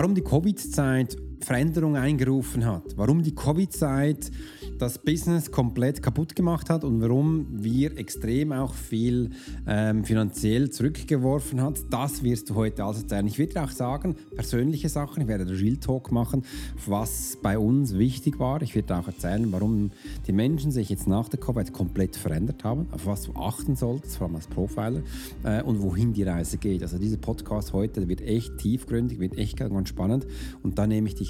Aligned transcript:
Warum 0.00 0.14
die 0.14 0.22
Covid-Zeit 0.24 1.18
Veränderung 1.40 1.96
eingerufen 1.96 2.64
hat, 2.66 2.96
warum 2.96 3.22
die 3.22 3.34
Covid-Zeit 3.34 4.30
das 4.78 4.98
Business 4.98 5.50
komplett 5.50 6.02
kaputt 6.02 6.34
gemacht 6.34 6.70
hat 6.70 6.84
und 6.84 7.00
warum 7.02 7.46
wir 7.50 7.98
extrem 7.98 8.52
auch 8.52 8.74
viel 8.74 9.30
ähm, 9.66 10.04
finanziell 10.04 10.70
zurückgeworfen 10.70 11.60
hat, 11.60 11.80
das 11.90 12.22
wirst 12.22 12.50
du 12.50 12.54
heute 12.54 12.84
alles 12.84 13.02
erzählen. 13.02 13.26
Ich 13.26 13.38
werde 13.38 13.62
auch 13.62 13.70
sagen, 13.70 14.16
persönliche 14.34 14.88
Sachen, 14.88 15.22
ich 15.22 15.28
werde 15.28 15.46
Real 15.50 15.76
Talk 15.76 16.12
machen, 16.12 16.44
was 16.86 17.38
bei 17.42 17.58
uns 17.58 17.96
wichtig 17.98 18.38
war. 18.38 18.62
Ich 18.62 18.74
werde 18.74 18.96
auch 18.96 19.06
erzählen, 19.06 19.50
warum 19.52 19.90
die 20.26 20.32
Menschen 20.32 20.70
sich 20.70 20.88
jetzt 20.88 21.06
nach 21.06 21.28
der 21.28 21.40
Covid 21.40 21.72
komplett 21.72 22.16
verändert 22.16 22.64
haben, 22.64 22.86
auf 22.92 23.06
was 23.06 23.22
du 23.22 23.34
achten 23.34 23.76
solltest, 23.76 24.16
vor 24.16 24.26
allem 24.26 24.36
als 24.36 24.46
Profiler 24.46 25.02
äh, 25.44 25.62
und 25.62 25.82
wohin 25.82 26.12
die 26.12 26.22
Reise 26.22 26.58
geht. 26.58 26.82
Also 26.82 26.98
dieser 26.98 27.18
Podcast 27.18 27.72
heute 27.72 28.08
wird 28.08 28.20
echt 28.20 28.58
tiefgründig, 28.58 29.18
wird 29.18 29.36
echt 29.36 29.56
ganz 29.56 29.88
spannend 29.88 30.26
und 30.62 30.78
da 30.78 30.86
nehme 30.86 31.08
ich 31.08 31.14
dich 31.14 31.29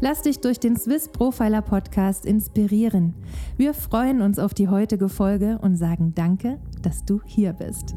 Lass 0.00 0.20
dich 0.22 0.40
durch 0.40 0.60
den 0.60 0.76
Swiss 0.76 1.08
Profiler 1.08 1.62
Podcast 1.62 2.26
inspirieren. 2.26 3.14
Wir 3.56 3.72
freuen 3.72 4.20
uns 4.20 4.38
auf 4.38 4.52
die 4.52 4.68
heutige 4.68 5.08
Folge 5.08 5.58
und 5.62 5.76
sagen 5.76 6.12
Danke, 6.14 6.58
dass 6.82 7.04
du 7.06 7.22
hier 7.24 7.54
bist. 7.54 7.94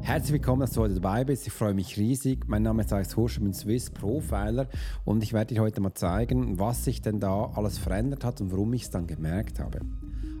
Herzlich 0.00 0.32
willkommen, 0.32 0.60
dass 0.60 0.72
du 0.72 0.80
heute 0.80 0.94
dabei 0.94 1.24
bist. 1.24 1.46
Ich 1.46 1.52
freue 1.52 1.74
mich 1.74 1.98
riesig. 1.98 2.48
Mein 2.48 2.62
Name 2.62 2.82
ist 2.82 2.92
Alex 2.92 3.14
Horsch, 3.14 3.36
ich 3.36 3.42
bin 3.42 3.52
Swiss 3.52 3.90
Profiler 3.90 4.66
und 5.04 5.22
ich 5.22 5.34
werde 5.34 5.54
dir 5.54 5.60
heute 5.60 5.82
mal 5.82 5.94
zeigen, 5.94 6.58
was 6.58 6.84
sich 6.84 7.02
denn 7.02 7.20
da 7.20 7.52
alles 7.54 7.76
verändert 7.76 8.24
hat 8.24 8.40
und 8.40 8.50
warum 8.52 8.72
ich 8.72 8.84
es 8.84 8.90
dann 8.90 9.06
gemerkt 9.06 9.60
habe. 9.60 9.80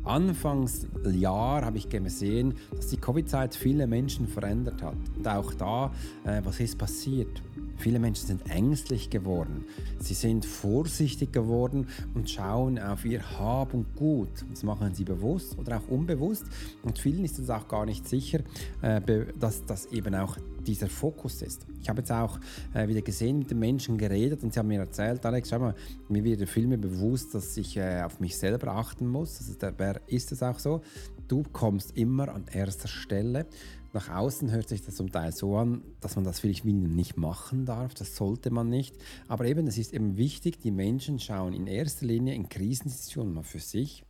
Anfangsjahr 0.04 1.64
habe 1.64 1.78
ich 1.78 1.88
gesehen, 1.88 2.54
dass 2.74 2.88
die 2.88 2.96
Covid-Zeit 2.96 3.54
viele 3.54 3.86
Menschen 3.86 4.26
verändert 4.26 4.82
hat. 4.82 4.96
Und 5.16 5.28
auch 5.28 5.52
da, 5.54 5.92
äh, 6.24 6.40
was 6.44 6.60
ist 6.60 6.78
passiert? 6.78 7.42
Viele 7.76 7.98
Menschen 7.98 8.26
sind 8.26 8.50
ängstlich 8.50 9.08
geworden. 9.08 9.64
Sie 9.98 10.12
sind 10.12 10.44
vorsichtig 10.44 11.32
geworden 11.32 11.88
und 12.14 12.28
schauen 12.28 12.78
auf 12.78 13.06
ihr 13.06 13.22
Hab 13.38 13.72
und 13.72 13.96
Gut. 13.96 14.28
Das 14.50 14.62
machen 14.62 14.94
sie 14.94 15.04
bewusst 15.04 15.58
oder 15.58 15.78
auch 15.78 15.88
unbewusst. 15.88 16.44
Und 16.82 16.98
vielen 16.98 17.24
ist 17.24 17.38
es 17.38 17.48
auch 17.48 17.68
gar 17.68 17.86
nicht 17.86 18.06
sicher, 18.06 18.40
äh, 18.82 19.00
dass 19.38 19.64
das 19.64 19.86
eben 19.86 20.14
auch 20.14 20.36
dieser 20.66 20.88
Fokus 20.88 21.42
ist. 21.42 21.66
Ich 21.80 21.88
habe 21.88 22.00
jetzt 22.00 22.12
auch 22.12 22.38
äh, 22.74 22.88
wieder 22.88 23.02
gesehen, 23.02 23.38
mit 23.38 23.50
den 23.50 23.58
Menschen 23.58 23.98
geredet 23.98 24.42
und 24.42 24.52
sie 24.52 24.58
haben 24.58 24.68
mir 24.68 24.80
erzählt, 24.80 25.24
Alex, 25.24 25.48
schau 25.50 25.58
mal, 25.58 25.74
mir 26.08 26.24
wird 26.24 26.48
viel 26.48 26.66
mehr 26.66 26.78
bewusst, 26.78 27.34
dass 27.34 27.56
ich 27.56 27.76
äh, 27.76 28.02
auf 28.02 28.20
mich 28.20 28.36
selber 28.36 28.72
achten 28.72 29.06
muss. 29.06 29.40
Ist, 29.40 29.62
der, 29.62 30.00
ist 30.06 30.32
es 30.32 30.42
auch 30.42 30.58
so. 30.58 30.82
Du 31.28 31.42
kommst 31.52 31.96
immer 31.96 32.28
an 32.28 32.46
erster 32.52 32.88
Stelle. 32.88 33.46
Nach 33.92 34.08
außen 34.08 34.52
hört 34.52 34.68
sich 34.68 34.82
das 34.82 34.94
zum 34.94 35.10
Teil 35.10 35.32
so 35.32 35.56
an, 35.56 35.82
dass 36.00 36.14
man 36.14 36.24
das 36.24 36.38
vielleicht 36.38 36.64
nicht 36.64 37.16
machen 37.16 37.66
darf, 37.66 37.92
das 37.94 38.14
sollte 38.14 38.50
man 38.50 38.68
nicht. 38.68 38.96
Aber 39.26 39.46
eben, 39.46 39.66
es 39.66 39.78
ist 39.78 39.92
eben 39.92 40.16
wichtig, 40.16 40.60
die 40.60 40.70
Menschen 40.70 41.18
schauen 41.18 41.52
in 41.52 41.66
erster 41.66 42.06
Linie 42.06 42.34
in 42.34 42.48
Krisensituationen 42.48 43.34
mal 43.34 43.42
für 43.42 43.58
sich. 43.58 44.04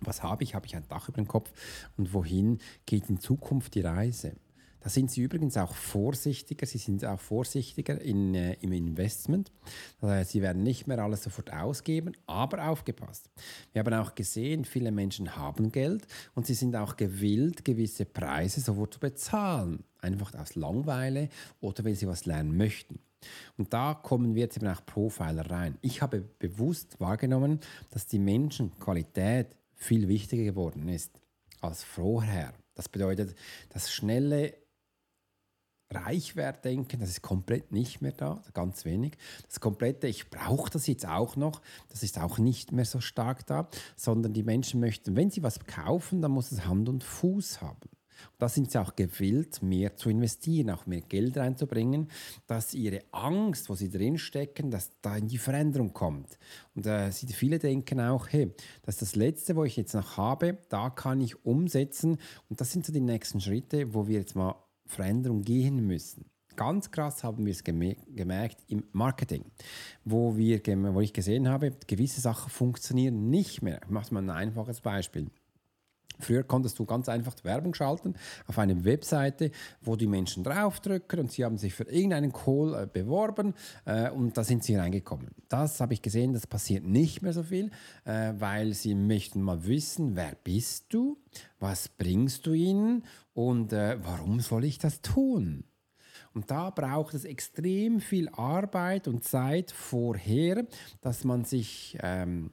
Was 0.00 0.22
habe 0.22 0.44
ich? 0.44 0.54
Habe 0.54 0.66
ich 0.66 0.76
ein 0.76 0.86
Dach 0.88 1.08
über 1.08 1.16
dem 1.16 1.28
Kopf? 1.28 1.52
Und 1.96 2.12
wohin 2.12 2.58
geht 2.84 3.08
in 3.08 3.18
Zukunft 3.18 3.74
die 3.74 3.80
Reise? 3.80 4.36
Da 4.86 4.90
sind 4.90 5.10
sie 5.10 5.22
übrigens 5.22 5.56
auch 5.56 5.74
vorsichtiger. 5.74 6.64
Sie 6.64 6.78
sind 6.78 7.04
auch 7.04 7.18
vorsichtiger 7.18 8.00
in, 8.00 8.36
äh, 8.36 8.52
im 8.60 8.70
Investment. 8.70 9.50
Das 10.00 10.30
sie 10.30 10.42
werden 10.42 10.62
nicht 10.62 10.86
mehr 10.86 11.00
alles 11.00 11.24
sofort 11.24 11.52
ausgeben, 11.52 12.12
aber 12.28 12.68
aufgepasst. 12.68 13.28
Wir 13.72 13.80
haben 13.80 13.94
auch 13.94 14.14
gesehen, 14.14 14.64
viele 14.64 14.92
Menschen 14.92 15.34
haben 15.34 15.72
Geld 15.72 16.06
und 16.36 16.46
sie 16.46 16.54
sind 16.54 16.76
auch 16.76 16.94
gewillt, 16.94 17.64
gewisse 17.64 18.04
Preise 18.04 18.60
sofort 18.60 18.94
zu 18.94 19.00
bezahlen. 19.00 19.82
Einfach 19.98 20.32
aus 20.34 20.54
Langweile 20.54 21.30
oder 21.60 21.84
weil 21.84 21.96
sie 21.96 22.06
was 22.06 22.24
lernen 22.24 22.56
möchten. 22.56 23.00
Und 23.56 23.72
da 23.72 23.92
kommen 23.92 24.36
wir 24.36 24.42
jetzt 24.42 24.56
eben 24.56 24.68
auch 24.68 24.86
Profiler 24.86 25.50
rein. 25.50 25.78
Ich 25.82 26.00
habe 26.00 26.20
bewusst 26.38 27.00
wahrgenommen, 27.00 27.58
dass 27.90 28.06
die 28.06 28.20
Menschenqualität 28.20 29.48
viel 29.74 30.06
wichtiger 30.06 30.44
geworden 30.44 30.88
ist 30.88 31.10
als 31.60 31.82
vorher. 31.82 32.54
Das 32.76 32.88
bedeutet, 32.88 33.34
das 33.70 33.90
schnelle 33.90 34.54
Reichwertdenken, 35.90 37.00
das 37.00 37.10
ist 37.10 37.22
komplett 37.22 37.72
nicht 37.72 38.02
mehr 38.02 38.12
da, 38.12 38.42
ganz 38.54 38.84
wenig. 38.84 39.16
Das 39.46 39.60
komplette, 39.60 40.08
ich 40.08 40.30
brauche 40.30 40.70
das 40.70 40.86
jetzt 40.86 41.06
auch 41.06 41.36
noch, 41.36 41.62
das 41.88 42.02
ist 42.02 42.18
auch 42.18 42.38
nicht 42.38 42.72
mehr 42.72 42.84
so 42.84 43.00
stark 43.00 43.46
da, 43.46 43.68
sondern 43.96 44.32
die 44.32 44.42
Menschen 44.42 44.80
möchten, 44.80 45.16
wenn 45.16 45.30
sie 45.30 45.42
was 45.42 45.64
kaufen, 45.66 46.22
dann 46.22 46.32
muss 46.32 46.52
es 46.52 46.66
Hand 46.66 46.88
und 46.88 47.04
Fuß 47.04 47.60
haben. 47.60 47.90
Und 48.32 48.42
da 48.42 48.48
sind 48.48 48.70
sie 48.70 48.80
auch 48.80 48.96
gewillt, 48.96 49.62
mehr 49.62 49.96
zu 49.96 50.08
investieren, 50.08 50.70
auch 50.70 50.86
mehr 50.86 51.02
Geld 51.02 51.36
reinzubringen, 51.36 52.08
dass 52.46 52.74
ihre 52.74 53.02
Angst, 53.12 53.68
wo 53.68 53.74
sie 53.74 53.90
drinstecken, 53.90 54.70
dass 54.70 54.90
da 55.02 55.16
in 55.16 55.28
die 55.28 55.38
Veränderung 55.38 55.92
kommt. 55.92 56.38
Und 56.74 56.86
äh, 56.86 57.12
viele 57.12 57.58
denken 57.58 58.00
auch, 58.00 58.28
hey, 58.28 58.52
das 58.82 58.96
ist 58.96 59.02
das 59.02 59.16
Letzte, 59.16 59.56
wo 59.56 59.64
ich 59.64 59.76
jetzt 59.76 59.94
noch 59.94 60.16
habe, 60.16 60.58
da 60.68 60.90
kann 60.90 61.20
ich 61.20 61.44
umsetzen. 61.44 62.18
Und 62.48 62.60
das 62.60 62.72
sind 62.72 62.86
so 62.86 62.92
die 62.92 63.00
nächsten 63.00 63.40
Schritte, 63.40 63.94
wo 63.94 64.06
wir 64.08 64.18
jetzt 64.18 64.34
mal 64.34 64.54
Veränderung 64.86 65.42
gehen 65.42 65.86
müssen. 65.86 66.26
Ganz 66.56 66.90
krass 66.90 67.22
haben 67.22 67.44
wir 67.44 67.52
es 67.52 67.62
gemerkt 67.64 68.64
im 68.68 68.84
Marketing, 68.92 69.44
wo, 70.04 70.36
wir, 70.38 70.60
wo 70.94 71.00
ich 71.02 71.12
gesehen 71.12 71.48
habe, 71.48 71.72
gewisse 71.86 72.22
Sachen 72.22 72.50
funktionieren 72.50 73.28
nicht 73.28 73.60
mehr. 73.62 73.80
Ich 73.84 73.90
mache 73.90 74.14
mal 74.14 74.22
ein 74.22 74.30
einfaches 74.30 74.80
Beispiel. 74.80 75.30
Früher 76.18 76.42
konntest 76.42 76.78
du 76.78 76.84
ganz 76.84 77.08
einfach 77.08 77.34
Werbung 77.42 77.74
schalten 77.74 78.14
auf 78.46 78.58
einer 78.58 78.84
Webseite, 78.84 79.50
wo 79.82 79.96
die 79.96 80.06
Menschen 80.06 80.44
draufdrücken 80.44 81.20
und 81.20 81.32
sie 81.32 81.44
haben 81.44 81.58
sich 81.58 81.74
für 81.74 81.84
irgendeinen 81.84 82.32
Call 82.32 82.84
äh, 82.84 82.86
beworben 82.86 83.54
äh, 83.84 84.10
und 84.10 84.36
da 84.36 84.44
sind 84.44 84.64
sie 84.64 84.76
reingekommen. 84.76 85.28
Das 85.48 85.80
habe 85.80 85.92
ich 85.92 86.02
gesehen, 86.02 86.32
das 86.32 86.46
passiert 86.46 86.84
nicht 86.84 87.22
mehr 87.22 87.32
so 87.32 87.42
viel, 87.42 87.70
äh, 88.04 88.32
weil 88.38 88.72
sie 88.72 88.94
möchten 88.94 89.42
mal 89.42 89.66
wissen, 89.66 90.16
wer 90.16 90.34
bist 90.42 90.86
du, 90.88 91.18
was 91.58 91.88
bringst 91.88 92.46
du 92.46 92.52
ihnen 92.52 93.04
und 93.36 93.74
äh, 93.74 93.98
warum 94.02 94.40
soll 94.40 94.64
ich 94.64 94.78
das 94.78 95.02
tun? 95.02 95.64
Und 96.32 96.50
da 96.50 96.70
braucht 96.70 97.12
es 97.12 97.26
extrem 97.26 98.00
viel 98.00 98.30
Arbeit 98.30 99.08
und 99.08 99.24
Zeit 99.24 99.72
vorher, 99.72 100.66
dass 101.02 101.22
man 101.22 101.44
sich 101.44 101.98
ähm, 102.02 102.50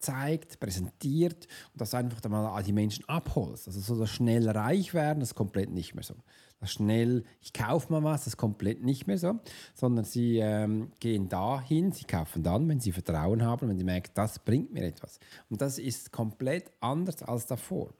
zeigt, 0.00 0.58
präsentiert 0.58 1.46
und 1.72 1.80
das 1.80 1.94
einfach 1.94 2.28
mal 2.28 2.60
die 2.64 2.72
Menschen 2.72 3.08
abholt. 3.08 3.62
Also 3.64 3.78
so 3.78 4.00
das 4.00 4.10
schnell 4.10 4.48
reich 4.48 4.94
werden, 4.94 5.20
das 5.20 5.30
ist 5.30 5.34
komplett 5.36 5.70
nicht 5.70 5.94
mehr 5.94 6.02
so. 6.02 6.16
Das 6.58 6.72
schnell, 6.72 7.22
ich 7.40 7.52
kaufe 7.52 7.92
mal 7.92 8.02
was, 8.02 8.22
das 8.22 8.34
ist 8.34 8.36
komplett 8.36 8.82
nicht 8.82 9.06
mehr 9.06 9.16
so, 9.16 9.38
sondern 9.74 10.04
sie 10.04 10.38
ähm, 10.38 10.90
gehen 10.98 11.28
dahin, 11.28 11.92
sie 11.92 12.04
kaufen 12.04 12.42
dann, 12.42 12.68
wenn 12.68 12.80
sie 12.80 12.90
Vertrauen 12.90 13.44
haben, 13.44 13.68
wenn 13.68 13.78
sie 13.78 13.84
merken, 13.84 14.10
das 14.14 14.40
bringt 14.40 14.72
mir 14.72 14.82
etwas. 14.82 15.20
Und 15.48 15.60
das 15.60 15.78
ist 15.78 16.10
komplett 16.10 16.72
anders 16.80 17.22
als 17.22 17.46
davor. 17.46 17.94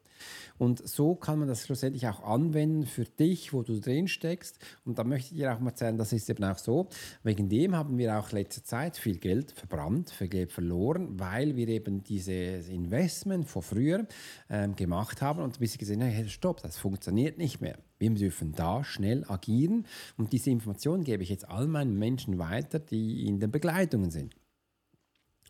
Und 0.58 0.87
so 0.87 1.14
kann 1.14 1.38
man 1.38 1.49
das 1.49 1.67
schlussendlich 1.67 2.06
auch 2.06 2.22
anwenden 2.22 2.87
für 2.87 3.05
dich, 3.05 3.52
wo 3.52 3.62
du 3.62 3.81
drin 3.81 4.08
steckst. 4.08 4.58
Und 4.84 4.99
da 4.99 5.05
möchte 5.05 5.32
ich 5.32 5.40
dir 5.40 5.55
auch 5.55 5.61
mal 5.61 5.70
erzählen, 5.70 5.96
das 5.96 6.12
ist 6.12 6.28
eben 6.31 6.44
auch 6.44 6.58
so. 6.58 6.88
Wegen 7.22 7.49
dem 7.49 7.75
haben 7.75 7.99
wir 7.99 8.19
auch 8.19 8.32
letzte 8.32 8.62
Zeit 8.62 8.96
viel 8.96 9.19
Geld 9.19 9.52
verbrannt, 9.52 10.11
viel 10.11 10.28
Geld 10.28 10.52
verloren, 10.52 11.19
weil 11.19 11.56
wir 11.56 11.69
eben 11.69 12.02
dieses 12.02 12.69
Investment 12.69 13.49
von 13.49 13.62
früher 13.62 14.06
ähm, 14.49 14.76
gemacht 14.76 15.22
haben 15.22 15.43
und 15.43 15.58
bis 15.58 15.72
ich 15.72 15.78
gesehen 15.78 16.02
habe, 16.02 16.12
hey, 16.12 16.28
stopp, 16.28 16.62
das 16.62 16.78
funktioniert 16.78 17.38
nicht 17.38 17.61
mehr. 17.61 17.78
Wir 17.99 18.11
dürfen 18.11 18.52
da 18.52 18.82
schnell 18.82 19.25
agieren 19.28 19.87
und 20.16 20.32
diese 20.32 20.50
Information 20.50 21.05
gebe 21.05 21.23
ich 21.23 21.28
jetzt 21.28 21.49
all 21.49 21.66
meinen 21.66 21.99
Menschen 21.99 22.38
weiter, 22.38 22.78
die 22.78 23.26
in 23.26 23.40
den 23.40 23.50
Begleitungen 23.50 24.11
sind. 24.11 24.34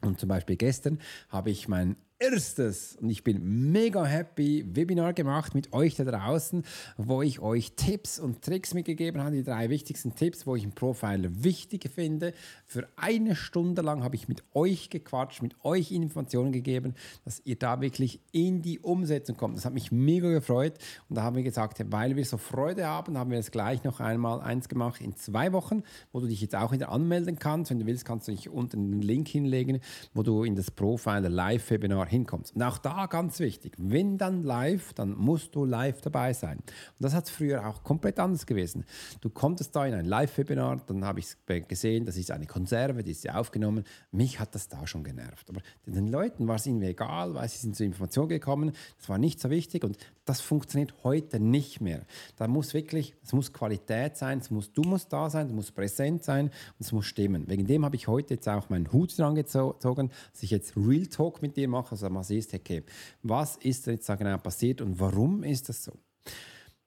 Und 0.02 0.18
zum 0.18 0.28
Beispiel 0.28 0.56
gestern 0.56 0.98
habe 1.28 1.50
ich 1.50 1.68
mein 1.68 1.96
erstes, 2.20 2.96
und 3.00 3.08
ich 3.08 3.24
bin 3.24 3.72
mega 3.72 4.04
happy, 4.04 4.62
Webinar 4.68 5.14
gemacht 5.14 5.54
mit 5.54 5.72
euch 5.72 5.94
da 5.94 6.04
draußen, 6.04 6.64
wo 6.98 7.22
ich 7.22 7.40
euch 7.40 7.72
Tipps 7.76 8.18
und 8.18 8.42
Tricks 8.42 8.74
mitgegeben 8.74 9.22
habe, 9.22 9.34
die 9.34 9.42
drei 9.42 9.70
wichtigsten 9.70 10.14
Tipps, 10.14 10.46
wo 10.46 10.54
ich 10.54 10.64
einen 10.64 10.74
Profiler 10.74 11.30
wichtig 11.42 11.88
finde. 11.92 12.34
Für 12.66 12.86
eine 12.96 13.34
Stunde 13.34 13.80
lang 13.80 14.04
habe 14.04 14.16
ich 14.16 14.28
mit 14.28 14.44
euch 14.52 14.90
gequatscht, 14.90 15.40
mit 15.40 15.54
euch 15.64 15.92
Informationen 15.92 16.52
gegeben, 16.52 16.94
dass 17.24 17.40
ihr 17.46 17.56
da 17.56 17.80
wirklich 17.80 18.20
in 18.32 18.60
die 18.60 18.78
Umsetzung 18.80 19.38
kommt. 19.38 19.56
Das 19.56 19.64
hat 19.64 19.72
mich 19.72 19.90
mega 19.90 20.30
gefreut 20.30 20.74
und 21.08 21.16
da 21.16 21.22
haben 21.22 21.36
wir 21.36 21.42
gesagt, 21.42 21.82
weil 21.90 22.16
wir 22.16 22.24
so 22.26 22.36
Freude 22.36 22.86
haben, 22.86 23.16
haben 23.16 23.30
wir 23.30 23.38
jetzt 23.38 23.52
gleich 23.52 23.82
noch 23.82 23.98
einmal 23.98 24.42
eins 24.42 24.68
gemacht 24.68 25.00
in 25.00 25.16
zwei 25.16 25.54
Wochen, 25.54 25.84
wo 26.12 26.20
du 26.20 26.26
dich 26.26 26.42
jetzt 26.42 26.54
auch 26.54 26.72
wieder 26.72 26.90
anmelden 26.90 27.38
kannst. 27.38 27.70
Wenn 27.70 27.78
du 27.78 27.86
willst, 27.86 28.04
kannst 28.04 28.28
du 28.28 28.32
dich 28.32 28.50
unten 28.50 28.90
den 28.90 29.00
Link 29.00 29.26
hinlegen, 29.26 29.80
wo 30.12 30.22
du 30.22 30.44
in 30.44 30.54
das 30.54 30.70
Profiler 30.70 31.30
Live-Webinar 31.30 32.09
hinkommst. 32.10 32.56
Und 32.56 32.62
auch 32.62 32.78
da 32.78 33.06
ganz 33.06 33.38
wichtig, 33.38 33.74
wenn 33.78 34.18
dann 34.18 34.42
live, 34.42 34.92
dann 34.92 35.16
musst 35.16 35.54
du 35.54 35.64
live 35.64 36.00
dabei 36.02 36.32
sein. 36.32 36.58
Und 36.58 37.00
das 37.00 37.14
hat 37.14 37.28
früher 37.28 37.66
auch 37.66 37.82
komplett 37.82 38.18
anders 38.18 38.46
gewesen. 38.46 38.84
Du 39.20 39.30
kommst 39.30 39.74
da 39.74 39.86
in 39.86 39.94
ein 39.94 40.04
Live-Webinar, 40.04 40.82
dann 40.86 41.04
habe 41.04 41.20
ich 41.20 41.36
gesehen, 41.68 42.04
das 42.06 42.16
ist 42.16 42.30
eine 42.30 42.46
Konserve, 42.46 43.02
die 43.02 43.12
ist 43.12 43.24
ja 43.24 43.36
aufgenommen. 43.36 43.84
Mich 44.10 44.40
hat 44.40 44.54
das 44.54 44.68
da 44.68 44.86
schon 44.86 45.04
genervt. 45.04 45.48
Aber 45.48 45.60
den 45.86 46.08
Leuten 46.08 46.48
war 46.48 46.56
es 46.56 46.66
ihnen 46.66 46.82
egal, 46.82 47.34
weil 47.34 47.48
sie 47.48 47.58
sind 47.58 47.76
zur 47.76 47.86
Information 47.86 48.28
gekommen. 48.28 48.72
Das 48.98 49.08
war 49.08 49.18
nicht 49.18 49.40
so 49.40 49.50
wichtig 49.50 49.84
und 49.84 49.96
das 50.24 50.40
funktioniert 50.40 50.94
heute 51.02 51.40
nicht 51.40 51.80
mehr. 51.80 52.02
Da 52.36 52.46
muss 52.46 52.72
wirklich, 52.72 53.14
es 53.24 53.32
muss 53.32 53.52
Qualität 53.52 54.16
sein, 54.16 54.38
es 54.38 54.50
muss, 54.50 54.72
du 54.72 54.82
musst 54.82 55.12
da 55.12 55.28
sein, 55.28 55.48
du 55.48 55.54
musst 55.54 55.74
präsent 55.74 56.22
sein 56.22 56.46
und 56.46 56.80
es 56.80 56.92
muss 56.92 57.06
stimmen. 57.06 57.48
Wegen 57.48 57.66
dem 57.66 57.84
habe 57.84 57.96
ich 57.96 58.06
heute 58.06 58.34
jetzt 58.34 58.48
auch 58.48 58.70
meinen 58.70 58.92
Hut 58.92 59.18
dran 59.18 59.34
gezogen, 59.34 60.10
dass 60.32 60.42
ich 60.42 60.50
jetzt 60.50 60.76
Real 60.76 61.06
Talk 61.06 61.42
mit 61.42 61.56
dir 61.56 61.68
mache, 61.68 61.96
mal 62.08 62.24
siehst, 62.24 62.54
okay, 62.54 62.82
was 63.22 63.56
ist 63.56 63.86
jetzt 63.86 64.08
da 64.08 64.14
genau 64.14 64.38
passiert 64.38 64.80
und 64.80 64.98
warum 64.98 65.42
ist 65.42 65.68
das 65.68 65.84
so? 65.84 65.92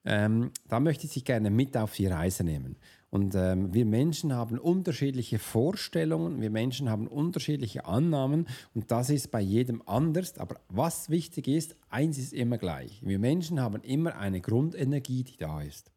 Ähm, 0.06 0.52
da 0.68 0.80
möchte 0.80 1.06
ich 1.06 1.14
dich 1.14 1.26
gerne 1.26 1.50
mit 1.50 1.78
auf 1.78 1.94
die 1.94 2.08
Reise 2.08 2.44
nehmen. 2.44 2.76
Und 3.10 3.36
ähm, 3.36 3.74
wir 3.74 3.86
Menschen 3.86 4.34
haben 4.34 4.58
unterschiedliche 4.58 5.38
Vorstellungen, 5.38 6.42
wir 6.42 6.50
Menschen 6.50 6.90
haben 6.90 7.08
unterschiedliche 7.08 7.86
Annahmen 7.86 8.48
und 8.74 8.90
das 8.90 9.12
ist 9.12 9.30
bei 9.30 9.40
jedem 9.40 9.84
anders. 9.86 10.40
Aber 10.40 10.60
was 10.68 11.10
wichtig 11.10 11.48
ist, 11.48 11.76
eins 11.90 12.18
ist 12.18 12.34
immer 12.34 12.58
gleich. 12.58 13.02
Wir 13.06 13.20
Menschen 13.20 13.62
haben 13.62 13.84
immer 13.84 14.18
eine 14.18 14.42
Grundenergie, 14.42 15.24
die 15.24 15.38
da 15.38 15.62
ist. 15.62 15.92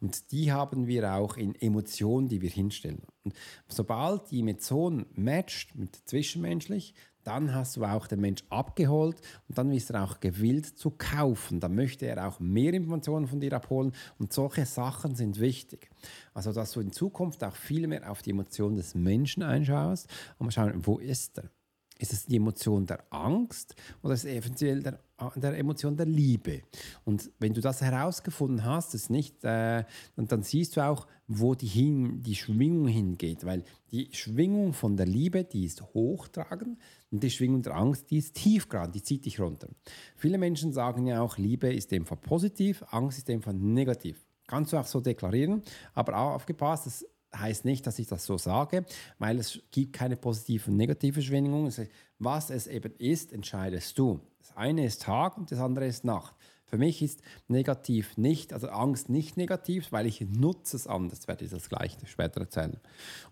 Und 0.00 0.32
die 0.32 0.50
haben 0.52 0.86
wir 0.86 1.14
auch 1.14 1.36
in 1.36 1.54
Emotionen, 1.54 2.28
die 2.28 2.40
wir 2.40 2.50
hinstellen. 2.50 3.02
Und 3.24 3.34
sobald 3.68 4.30
die 4.30 4.40
Emotion 4.40 5.06
matcht 5.14 5.74
mit 5.74 5.94
zwischenmenschlich, 6.06 6.94
dann 7.26 7.52
hast 7.54 7.76
du 7.76 7.84
auch 7.84 8.06
den 8.06 8.20
Mensch 8.20 8.44
abgeholt 8.50 9.20
und 9.48 9.58
dann 9.58 9.72
ist 9.72 9.90
er 9.90 10.04
auch 10.04 10.20
gewillt 10.20 10.66
zu 10.66 10.90
kaufen. 10.90 11.58
Dann 11.58 11.74
möchte 11.74 12.06
er 12.06 12.28
auch 12.28 12.38
mehr 12.38 12.72
Informationen 12.72 13.26
von 13.26 13.40
dir 13.40 13.52
abholen 13.52 13.92
und 14.18 14.32
solche 14.32 14.64
Sachen 14.64 15.16
sind 15.16 15.40
wichtig. 15.40 15.90
Also, 16.34 16.52
dass 16.52 16.72
du 16.72 16.80
in 16.80 16.92
Zukunft 16.92 17.42
auch 17.42 17.56
viel 17.56 17.88
mehr 17.88 18.10
auf 18.10 18.22
die 18.22 18.30
Emotion 18.30 18.76
des 18.76 18.94
Menschen 18.94 19.42
einschaust 19.42 20.08
und 20.38 20.46
mal 20.46 20.52
schauen, 20.52 20.86
wo 20.86 20.98
ist 20.98 21.38
er? 21.38 21.50
Ist 21.98 22.12
es 22.12 22.26
die 22.26 22.36
Emotion 22.36 22.86
der 22.86 23.02
Angst 23.10 23.74
oder 24.02 24.14
ist 24.14 24.24
es 24.24 24.30
eventuell 24.30 24.82
der, 24.82 25.00
der 25.36 25.58
Emotion 25.58 25.96
der 25.96 26.06
Liebe? 26.06 26.62
Und 27.04 27.30
wenn 27.38 27.54
du 27.54 27.60
das 27.60 27.80
herausgefunden 27.80 28.64
hast, 28.64 28.94
ist 28.94 29.08
nicht, 29.08 29.42
äh, 29.44 29.84
und 30.14 30.30
dann 30.30 30.42
siehst 30.42 30.76
du 30.76 30.84
auch, 30.84 31.06
wo 31.26 31.54
die, 31.54 31.66
hin, 31.66 32.22
die 32.22 32.34
Schwingung 32.34 32.86
hingeht, 32.86 33.44
weil 33.46 33.64
die 33.90 34.08
Schwingung 34.12 34.74
von 34.74 34.96
der 34.96 35.06
Liebe, 35.06 35.44
die 35.44 35.64
ist 35.64 35.82
hochtragend 35.94 36.78
und 37.10 37.22
die 37.22 37.30
Schwingung 37.30 37.62
der 37.62 37.76
Angst, 37.76 38.10
die 38.10 38.18
ist 38.18 38.34
tiefgrad, 38.34 38.94
die 38.94 39.02
zieht 39.02 39.24
dich 39.24 39.40
runter. 39.40 39.68
Viele 40.16 40.38
Menschen 40.38 40.72
sagen 40.72 41.06
ja 41.06 41.22
auch, 41.22 41.38
Liebe 41.38 41.72
ist 41.72 41.90
dem 41.90 42.04
Fall 42.04 42.18
positiv, 42.18 42.84
Angst 42.90 43.18
ist 43.18 43.28
dem 43.28 43.42
Fall 43.42 43.54
negativ. 43.54 44.24
Kannst 44.46 44.72
du 44.72 44.76
auch 44.76 44.86
so 44.86 45.00
deklarieren, 45.00 45.62
aber 45.94 46.16
auch 46.16 46.34
aufgepasst, 46.34 46.86
das 46.86 47.04
heißt 47.40 47.64
nicht, 47.64 47.86
dass 47.86 47.98
ich 47.98 48.06
das 48.06 48.24
so 48.24 48.38
sage, 48.38 48.84
weil 49.18 49.38
es 49.38 49.60
gibt 49.70 49.92
keine 49.92 50.16
positive 50.16 50.70
und 50.70 50.76
negative 50.76 51.22
Schwingung. 51.22 51.70
Was 52.18 52.50
es 52.50 52.66
eben 52.66 52.94
ist, 52.96 53.32
entscheidest 53.32 53.98
du. 53.98 54.20
Das 54.38 54.56
eine 54.56 54.84
ist 54.84 55.02
Tag 55.02 55.36
und 55.36 55.50
das 55.50 55.58
andere 55.58 55.86
ist 55.86 56.04
Nacht. 56.04 56.34
Für 56.66 56.78
mich 56.78 57.00
ist 57.00 57.22
negativ 57.46 58.16
nicht, 58.16 58.52
also 58.52 58.68
Angst 58.68 59.08
nicht 59.08 59.36
negativ, 59.36 59.92
weil 59.92 60.06
ich 60.06 60.20
nutze 60.20 60.76
es 60.76 60.88
anders, 60.88 61.28
werde 61.28 61.44
ich 61.44 61.52
das 61.52 61.68
gleich 61.68 61.96
später 62.06 62.40
erzählen. 62.40 62.80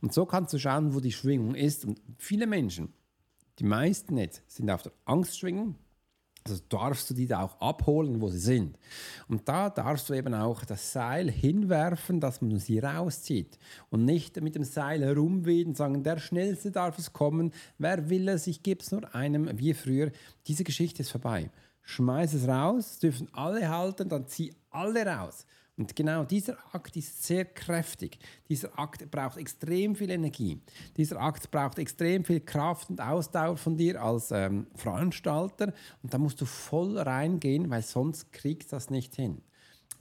Und 0.01 0.15
so 0.15 0.25
kannst 0.25 0.53
du 0.53 0.59
schauen, 0.59 0.95
wo 0.95 1.01
die 1.01 1.13
Schwingung 1.13 1.57
ist. 1.57 1.85
Und 1.85 2.01
viele 2.17 2.47
Menschen, 2.47 2.93
die 3.59 3.65
meisten 3.65 4.17
jetzt, 4.19 4.43
sind 4.49 4.71
auf 4.71 4.83
der 4.83 4.93
Angstschwingung, 5.05 5.75
also 6.47 6.61
darfst 6.69 7.09
du 7.09 7.15
die 7.15 7.27
da 7.27 7.41
auch 7.41 7.59
abholen, 7.59 8.21
wo 8.21 8.29
sie 8.29 8.39
sind. 8.39 8.79
Und 9.29 9.49
da 9.49 9.71
darfst 9.71 10.11
du 10.11 10.15
eben 10.15 10.35
auch 10.35 10.67
das 10.67 10.93
Seil 10.93 11.31
hinwerfen, 11.31 12.21
dass 12.21 12.43
man 12.43 12.59
sie 12.59 12.81
rauszieht. 12.81 13.59
Und 13.89 14.05
nicht 14.05 14.39
mit 14.43 14.55
dem 14.55 14.65
Seil 14.65 15.03
herumwehen 15.03 15.69
und 15.69 15.77
sagen, 15.77 16.03
der 16.03 16.19
Schnellste 16.19 16.71
darf 16.71 16.99
es 16.99 17.15
kommen, 17.15 17.53
wer 17.79 18.11
will 18.11 18.29
es, 18.29 18.47
ich 18.47 18.63
gebe 18.63 18.83
es 18.83 18.93
nur 18.93 19.15
einem, 19.15 19.59
wie 19.59 19.73
früher. 19.73 20.11
Diese 20.47 20.65
Geschichte 20.65 21.01
ist 21.01 21.11
vorbei. 21.11 21.51
Schmeiß 21.81 22.35
es 22.35 22.47
raus, 22.47 22.99
dürfen 22.99 23.29
alle 23.33 23.67
halten, 23.71 24.11
dann 24.11 24.27
zieh 24.27 24.53
alle 24.71 25.07
raus. 25.07 25.47
Und 25.77 25.97
genau 25.97 26.23
dieser 26.25 26.57
Akt 26.73 26.97
ist 26.97 27.25
sehr 27.25 27.45
kräftig. 27.45 28.19
Dieser 28.49 28.79
Akt 28.79 29.11
braucht 29.11 29.39
extrem 29.39 29.97
viel 29.97 30.11
Energie. 30.11 30.61
Dieser 30.97 31.21
Akt 31.21 31.51
braucht 31.51 31.79
extrem 31.79 32.25
viel 32.25 32.41
Kraft 32.41 32.91
und 32.91 33.01
Ausdauer 33.01 33.57
von 33.57 33.77
dir 33.77 34.01
als 34.01 34.31
ähm, 34.31 34.69
Veranstalter. 34.77 35.73
Und 36.03 36.15
da 36.15 36.19
musst 36.19 36.41
du 36.41 36.45
voll 36.45 36.97
reingehen, 36.97 37.71
weil 37.71 37.83
sonst 37.83 38.33
kriegst 38.33 38.71
du 38.71 38.77
das 38.77 38.89
nicht 38.89 39.17
hin. 39.17 39.43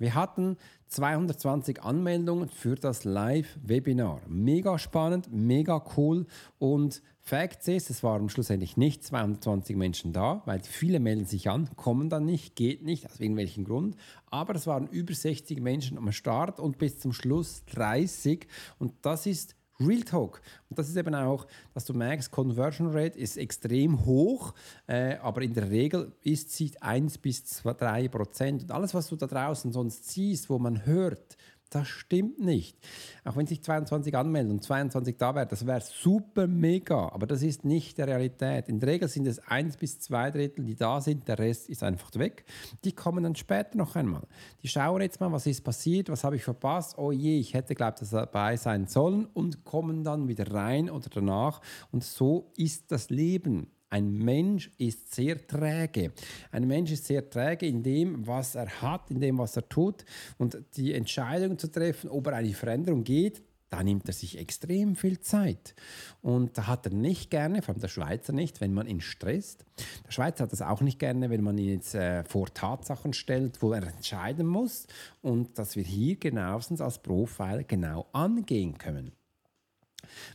Wir 0.03 0.15
hatten 0.15 0.57
220 0.87 1.81
Anmeldungen 1.81 2.49
für 2.49 2.75
das 2.75 3.05
Live-Webinar. 3.05 4.19
Mega 4.27 4.77
spannend, 4.77 5.29
mega 5.31 5.81
cool 5.95 6.25
und 6.59 7.01
Fakt 7.21 7.65
ist, 7.69 7.89
es 7.89 8.03
waren 8.03 8.27
schlussendlich 8.27 8.75
nicht 8.75 9.01
220 9.05 9.77
Menschen 9.77 10.11
da, 10.11 10.41
weil 10.43 10.59
viele 10.59 10.99
melden 10.99 11.23
sich 11.23 11.49
an, 11.49 11.69
kommen 11.77 12.09
dann 12.09 12.25
nicht, 12.25 12.57
geht 12.57 12.83
nicht, 12.83 13.05
aus 13.05 13.21
irgendwelchen 13.21 13.63
Grund. 13.63 13.95
Aber 14.25 14.55
es 14.55 14.67
waren 14.67 14.87
über 14.87 15.13
60 15.13 15.61
Menschen 15.61 15.97
am 15.97 16.11
Start 16.11 16.59
und 16.59 16.79
bis 16.79 16.99
zum 16.99 17.13
Schluss 17.13 17.63
30. 17.67 18.45
Und 18.79 18.93
das 19.03 19.25
ist 19.25 19.55
Real 19.79 20.01
Talk. 20.01 20.41
Und 20.69 20.77
das 20.79 20.89
ist 20.89 20.97
eben 20.97 21.15
auch, 21.15 21.47
dass 21.73 21.85
du 21.85 21.93
merkst, 21.93 22.31
Conversion 22.31 22.91
Rate 22.91 23.17
ist 23.17 23.37
extrem 23.37 24.05
hoch, 24.05 24.53
äh, 24.87 25.15
aber 25.17 25.41
in 25.41 25.53
der 25.53 25.69
Regel 25.69 26.11
ist 26.21 26.51
sie 26.51 26.71
1 26.79 27.17
bis 27.17 27.45
2, 27.45 27.73
3 27.73 28.07
Prozent. 28.07 28.63
Und 28.63 28.71
alles, 28.71 28.93
was 28.93 29.07
du 29.09 29.15
da 29.15 29.27
draußen 29.27 29.71
sonst 29.71 30.09
siehst, 30.09 30.49
wo 30.49 30.59
man 30.59 30.85
hört, 30.85 31.37
das 31.73 31.87
stimmt 31.87 32.39
nicht. 32.39 32.77
Auch 33.23 33.35
wenn 33.35 33.47
sich 33.47 33.63
22 33.63 34.15
anmelden 34.15 34.51
und 34.51 34.63
22 34.63 35.17
da 35.17 35.35
wären, 35.35 35.47
das 35.47 35.65
wäre 35.65 35.81
super 35.81 36.47
mega, 36.47 37.09
aber 37.09 37.25
das 37.25 37.41
ist 37.41 37.65
nicht 37.65 37.97
die 37.97 38.01
Realität. 38.01 38.69
In 38.69 38.79
der 38.79 38.89
Regel 38.89 39.07
sind 39.07 39.27
es 39.27 39.39
eins 39.39 39.77
bis 39.77 39.99
zwei 39.99 40.31
Drittel, 40.31 40.65
die 40.65 40.75
da 40.75 41.01
sind, 41.01 41.27
der 41.27 41.39
Rest 41.39 41.69
ist 41.69 41.83
einfach 41.83 42.11
weg. 42.15 42.45
Die 42.83 42.93
kommen 42.93 43.23
dann 43.23 43.35
später 43.35 43.77
noch 43.77 43.95
einmal. 43.95 44.27
Die 44.61 44.67
schauen 44.67 45.01
jetzt 45.01 45.19
mal, 45.19 45.31
was 45.31 45.45
ist 45.45 45.63
passiert, 45.63 46.09
was 46.09 46.23
habe 46.23 46.35
ich 46.35 46.43
verpasst, 46.43 46.97
oh 46.97 47.11
je, 47.11 47.39
ich 47.39 47.53
hätte 47.53 47.75
glaubt, 47.75 48.01
dass 48.01 48.11
dabei 48.11 48.57
sein 48.57 48.87
sollen 48.87 49.25
und 49.33 49.65
kommen 49.65 50.03
dann 50.03 50.27
wieder 50.27 50.51
rein 50.51 50.89
oder 50.89 51.09
danach. 51.09 51.61
Und 51.91 52.03
so 52.03 52.51
ist 52.55 52.91
das 52.91 53.09
Leben. 53.09 53.72
Ein 53.93 54.17
Mensch 54.17 54.71
ist 54.79 55.13
sehr 55.13 55.45
träge. 55.45 56.13
Ein 56.49 56.65
Mensch 56.65 56.89
ist 56.89 57.05
sehr 57.05 57.29
träge 57.29 57.67
in 57.67 57.83
dem, 57.83 58.25
was 58.25 58.55
er 58.55 58.81
hat, 58.81 59.11
in 59.11 59.19
dem, 59.19 59.37
was 59.37 59.55
er 59.55 59.69
tut. 59.69 60.03
Und 60.39 60.57
die 60.77 60.95
Entscheidung 60.95 61.59
zu 61.59 61.71
treffen, 61.71 62.09
ob 62.09 62.25
er 62.25 62.37
eine 62.37 62.55
Veränderung 62.55 63.03
geht, 63.03 63.43
da 63.69 63.83
nimmt 63.83 64.07
er 64.07 64.13
sich 64.13 64.39
extrem 64.39 64.95
viel 64.95 65.19
Zeit. 65.19 65.75
Und 66.23 66.57
da 66.57 66.65
hat 66.65 66.87
er 66.87 66.91
nicht 66.91 67.29
gerne, 67.29 67.61
vor 67.61 67.75
allem 67.75 67.81
der 67.81 67.87
Schweizer 67.87 68.33
nicht, 68.33 68.61
wenn 68.61 68.73
man 68.73 68.87
ihn 68.87 68.99
stresst. 68.99 69.63
Der 70.07 70.11
Schweizer 70.11 70.45
hat 70.45 70.51
das 70.51 70.63
auch 70.63 70.81
nicht 70.81 70.97
gerne, 70.97 71.29
wenn 71.29 71.43
man 71.43 71.59
ihn 71.59 71.73
jetzt 71.73 71.93
äh, 71.93 72.23
vor 72.23 72.51
Tatsachen 72.51 73.13
stellt, 73.13 73.61
wo 73.61 73.73
er 73.73 73.83
entscheiden 73.83 74.47
muss. 74.47 74.87
Und 75.21 75.59
dass 75.59 75.75
wir 75.75 75.83
hier 75.83 76.15
genauestens 76.15 76.81
als 76.81 76.97
Profil 76.97 77.63
genau 77.67 78.07
angehen 78.11 78.75
können. 78.79 79.11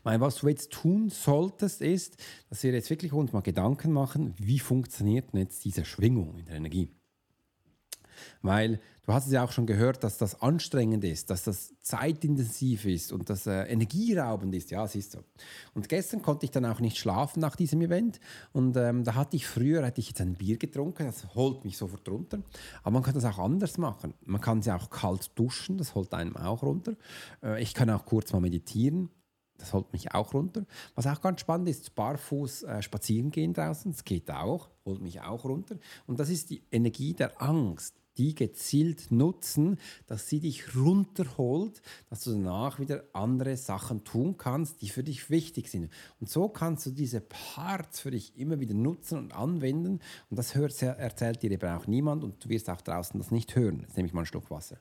Weil 0.02 0.20
was 0.20 0.37
du 0.37 0.49
jetzt 0.49 0.73
tun 0.73 1.11
solltest, 1.11 1.82
ist, 1.82 2.16
dass 2.50 2.62
wir 2.62 2.73
jetzt 2.73 2.90
wirklich 2.90 3.12
uns 3.12 3.32
mal 3.32 3.40
Gedanken 3.40 3.92
machen, 3.92 4.35
wie 4.38 4.58
funktioniert 4.58 5.32
denn 5.32 5.40
jetzt 5.40 5.64
diese 5.64 5.85
Schwingung 5.85 6.37
in 6.37 6.47
der 6.47 6.56
Energie? 6.56 6.90
Weil 8.42 8.80
du 9.06 9.12
hast 9.12 9.26
es 9.26 9.32
ja 9.32 9.44
auch 9.44 9.52
schon 9.52 9.66
gehört, 9.66 10.04
dass 10.04 10.18
das 10.18 10.42
anstrengend 10.42 11.04
ist, 11.04 11.30
dass 11.30 11.44
das 11.44 11.75
zeitintensiv 11.80 12.85
ist 12.85 13.12
und 13.12 13.30
das 13.30 13.47
äh, 13.47 13.62
energieraubend 13.64 14.54
ist. 14.54 14.70
Ja, 14.70 14.87
siehst 14.87 15.14
du. 15.14 15.18
Und 15.75 15.88
gestern 15.88 16.23
konnte 16.23 16.44
ich 16.44 16.50
dann 16.50 16.64
auch 16.64 16.80
nicht 16.80 16.99
schlafen 16.99 17.40
nach 17.40 17.56
diesem 17.56 17.80
Event. 17.80 18.20
Und 18.52 18.76
ähm, 18.76 19.04
da 19.04 19.14
hatte 19.14 19.37
ich 19.37 19.47
früher, 19.47 19.85
hätte 19.85 20.00
ich 20.00 20.08
jetzt 20.08 20.20
ein 20.20 20.35
Bier 20.35 20.56
getrunken, 20.56 21.06
das 21.06 21.35
holt 21.35 21.64
mich 21.64 21.76
sofort 21.76 22.08
runter. 22.08 22.40
Aber 22.82 22.92
man 22.92 23.02
kann 23.02 23.14
das 23.14 23.25
auch 23.25 23.38
anders 23.38 23.78
machen. 23.78 24.14
Man 24.25 24.40
kann 24.40 24.62
sie 24.62 24.75
auch 24.75 24.90
kalt 24.90 25.30
duschen, 25.38 25.78
das 25.78 25.94
holt 25.94 26.12
einem 26.14 26.37
auch 26.37 26.62
runter. 26.62 26.94
Äh, 27.42 27.62
ich 27.62 27.75
kann 27.75 27.90
auch 27.90 28.04
kurz 28.04 28.32
mal 28.32 28.40
meditieren. 28.40 29.11
Das 29.59 29.73
holt 29.73 29.93
mich 29.93 30.15
auch 30.15 30.35
runter. 30.35 30.65
Was 30.95 31.07
auch 31.07 31.21
ganz 31.21 31.41
spannend 31.41 31.69
ist, 31.69 31.95
barfuß 31.95 32.62
äh, 32.62 32.83
spazieren 32.83 33.31
gehen 33.31 33.53
draußen, 33.53 33.93
das 33.93 34.05
geht 34.05 34.31
auch, 34.31 34.69
holt 34.85 35.03
mich 35.03 35.21
auch 35.21 35.45
runter. 35.45 35.77
Und 36.07 36.21
das 36.21 36.31
ist 36.31 36.50
die 36.50 36.62
Energie 36.71 37.12
der 37.12 37.43
Angst 37.43 37.95
die 38.19 38.35
gezielt 38.35 39.11
nutzen, 39.11 39.79
dass 40.07 40.29
sie 40.29 40.41
dich 40.41 40.75
runterholt, 40.75 41.81
dass 42.11 42.25
du 42.25 42.33
danach 42.33 42.81
wieder 42.81 43.05
andere 43.12 43.57
Sachen 43.57 44.05
tun 44.05 44.37
kannst, 44.37 44.83
die 44.83 44.88
für 44.88 45.05
dich 45.05 45.31
wichtig 45.31 45.69
sind. 45.69 45.91
Und 46.21 46.29
so 46.29 46.49
kannst 46.49 46.85
du 46.87 46.91
diese 46.91 47.21
Parts 47.21 48.00
für 48.00 48.11
dich 48.11 48.37
immer 48.37 48.59
wieder 48.61 48.75
nutzen 48.75 49.19
und 49.19 49.33
anwenden. 49.33 50.00
Und 50.31 50.37
das 50.37 50.55
hört, 50.55 50.83
erzählt 50.83 51.43
dir 51.43 51.53
eben 51.53 51.71
auch 51.71 51.87
niemand 51.87 52.25
und 52.25 52.45
du 52.45 52.49
wirst 52.49 52.69
auch 52.69 52.81
draußen 52.81 53.19
das 53.19 53.31
nicht 53.31 53.55
hören. 53.55 53.81
Jetzt 53.81 53.97
nehme 53.97 54.09
ich 54.09 54.12
mal 54.12 54.21
einen 54.21 54.27
Schluck 54.27 54.50
Wasser. 54.50 54.79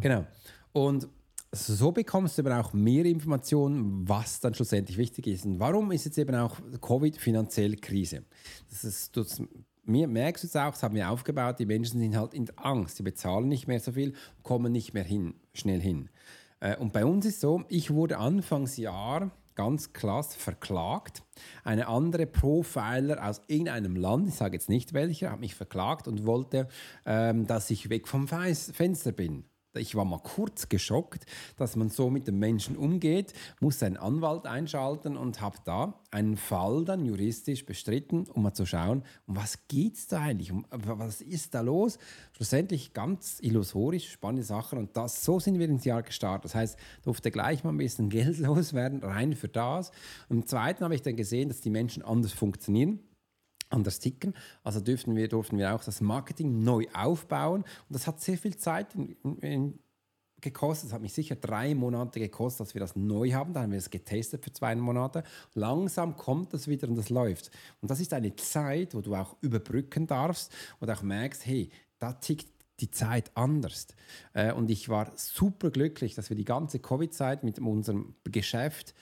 Genau. 0.00 0.26
Und 0.72 1.08
so 1.54 1.92
bekommst 1.92 2.38
du 2.38 2.42
eben 2.42 2.52
auch 2.52 2.72
mehr 2.72 3.04
Informationen, 3.04 4.08
was 4.08 4.40
dann 4.40 4.54
schlussendlich 4.54 4.96
wichtig 4.96 5.26
ist. 5.26 5.44
Und 5.44 5.60
warum 5.60 5.92
ist 5.92 6.06
jetzt 6.06 6.18
eben 6.18 6.34
auch 6.34 6.56
Covid 6.80 7.16
finanziell 7.16 7.76
Krise? 7.76 8.24
Das 8.70 8.84
ist, 8.84 9.16
das 9.16 9.42
mir 9.84 10.08
merkst 10.08 10.44
du 10.44 10.48
es 10.48 10.56
auch, 10.56 10.70
das 10.70 10.82
haben 10.82 10.94
wir 10.94 11.10
aufgebaut, 11.10 11.58
die 11.58 11.66
Menschen 11.66 12.00
sind 12.00 12.16
halt 12.16 12.34
in 12.34 12.48
Angst, 12.56 12.96
sie 12.96 13.02
bezahlen 13.02 13.48
nicht 13.48 13.66
mehr 13.66 13.80
so 13.80 13.92
viel, 13.92 14.14
kommen 14.42 14.72
nicht 14.72 14.94
mehr 14.94 15.04
hin, 15.04 15.34
schnell 15.52 15.80
hin. 15.80 16.08
Äh, 16.60 16.76
und 16.76 16.92
bei 16.92 17.04
uns 17.04 17.26
ist 17.26 17.40
so, 17.40 17.64
ich 17.68 17.92
wurde 17.92 18.18
Anfangsjahr 18.18 19.30
ganz 19.54 19.92
klasse 19.92 20.38
verklagt. 20.38 21.22
Eine 21.64 21.88
andere 21.88 22.26
Profiler 22.26 23.28
aus 23.28 23.42
irgendeinem 23.48 23.96
Land, 23.96 24.28
ich 24.28 24.34
sage 24.34 24.54
jetzt 24.54 24.70
nicht 24.70 24.94
welcher, 24.94 25.32
hat 25.32 25.40
mich 25.40 25.54
verklagt 25.54 26.08
und 26.08 26.24
wollte, 26.24 26.68
ähm, 27.04 27.46
dass 27.46 27.68
ich 27.68 27.90
weg 27.90 28.08
vom 28.08 28.28
Fenster 28.28 29.12
bin 29.12 29.44
ich 29.74 29.94
war 29.94 30.04
mal 30.04 30.18
kurz 30.18 30.68
geschockt, 30.68 31.24
dass 31.56 31.76
man 31.76 31.88
so 31.88 32.10
mit 32.10 32.26
dem 32.26 32.38
Menschen 32.38 32.76
umgeht, 32.76 33.32
muss 33.60 33.82
einen 33.82 33.96
Anwalt 33.96 34.46
einschalten 34.46 35.16
und 35.16 35.40
habe 35.40 35.58
da 35.64 36.00
einen 36.10 36.36
Fall 36.36 36.84
dann 36.84 37.04
juristisch 37.04 37.64
bestritten, 37.64 38.26
um 38.28 38.42
mal 38.42 38.52
zu 38.52 38.66
schauen, 38.66 39.02
um 39.26 39.36
was 39.36 39.66
geht 39.68 39.96
es 39.96 40.06
da 40.06 40.20
eigentlich, 40.20 40.52
um, 40.52 40.66
was 40.70 41.20
ist 41.20 41.54
da 41.54 41.60
los? 41.60 41.98
Schlussendlich 42.32 42.92
ganz 42.92 43.38
illusorisch, 43.40 44.10
spannende 44.10 44.44
Sachen 44.44 44.78
und 44.78 44.96
das, 44.96 45.24
so 45.24 45.40
sind 45.40 45.58
wir 45.58 45.66
ins 45.66 45.84
Jahr 45.84 46.02
gestartet. 46.02 46.46
Das 46.46 46.54
heißt, 46.54 46.78
durfte 47.04 47.30
gleich 47.30 47.64
mal 47.64 47.70
ein 47.70 47.78
bisschen 47.78 48.08
Geld 48.10 48.38
loswerden, 48.38 49.02
rein 49.02 49.34
für 49.34 49.48
das. 49.48 49.90
Und 50.28 50.36
im 50.38 50.46
Zweiten 50.46 50.84
habe 50.84 50.94
ich 50.94 51.02
dann 51.02 51.16
gesehen, 51.16 51.48
dass 51.48 51.60
die 51.60 51.70
Menschen 51.70 52.02
anders 52.02 52.32
funktionieren 52.32 53.00
anders 53.72 53.98
ticken. 53.98 54.34
Also 54.62 54.80
dürften 54.80 55.16
wir, 55.16 55.28
durften 55.28 55.58
wir 55.58 55.74
auch 55.74 55.84
das 55.84 56.00
Marketing 56.00 56.62
neu 56.62 56.86
aufbauen. 56.92 57.62
Und 57.62 57.90
das 57.90 58.06
hat 58.06 58.20
sehr 58.20 58.38
viel 58.38 58.56
Zeit 58.56 58.94
in, 58.94 59.16
in, 59.38 59.78
gekostet. 60.40 60.88
Es 60.88 60.92
hat 60.92 61.02
mich 61.02 61.14
sicher 61.14 61.36
drei 61.36 61.74
Monate 61.74 62.20
gekostet, 62.20 62.66
dass 62.66 62.74
wir 62.74 62.80
das 62.80 62.96
neu 62.96 63.32
haben. 63.32 63.54
Da 63.54 63.62
haben 63.62 63.72
wir 63.72 63.78
es 63.78 63.90
getestet 63.90 64.44
für 64.44 64.52
zwei 64.52 64.74
Monate. 64.74 65.22
Langsam 65.54 66.16
kommt 66.16 66.52
das 66.52 66.68
wieder 66.68 66.88
und 66.88 66.96
das 66.96 67.08
läuft. 67.08 67.50
Und 67.80 67.90
das 67.90 68.00
ist 68.00 68.12
eine 68.12 68.36
Zeit, 68.36 68.94
wo 68.94 69.00
du 69.00 69.14
auch 69.14 69.36
überbrücken 69.40 70.06
darfst 70.06 70.52
und 70.80 70.90
auch 70.90 71.02
merkst, 71.02 71.46
hey, 71.46 71.70
da 71.98 72.12
tickt 72.12 72.52
die 72.80 72.90
Zeit 72.90 73.30
anders. 73.34 73.86
Äh, 74.34 74.52
und 74.52 74.70
ich 74.70 74.88
war 74.88 75.12
super 75.16 75.70
glücklich, 75.70 76.14
dass 76.14 76.28
wir 76.28 76.36
die 76.36 76.44
ganze 76.44 76.80
Covid-Zeit 76.80 77.44
mit 77.44 77.58
unserem 77.58 78.14
Geschäft 78.24 78.94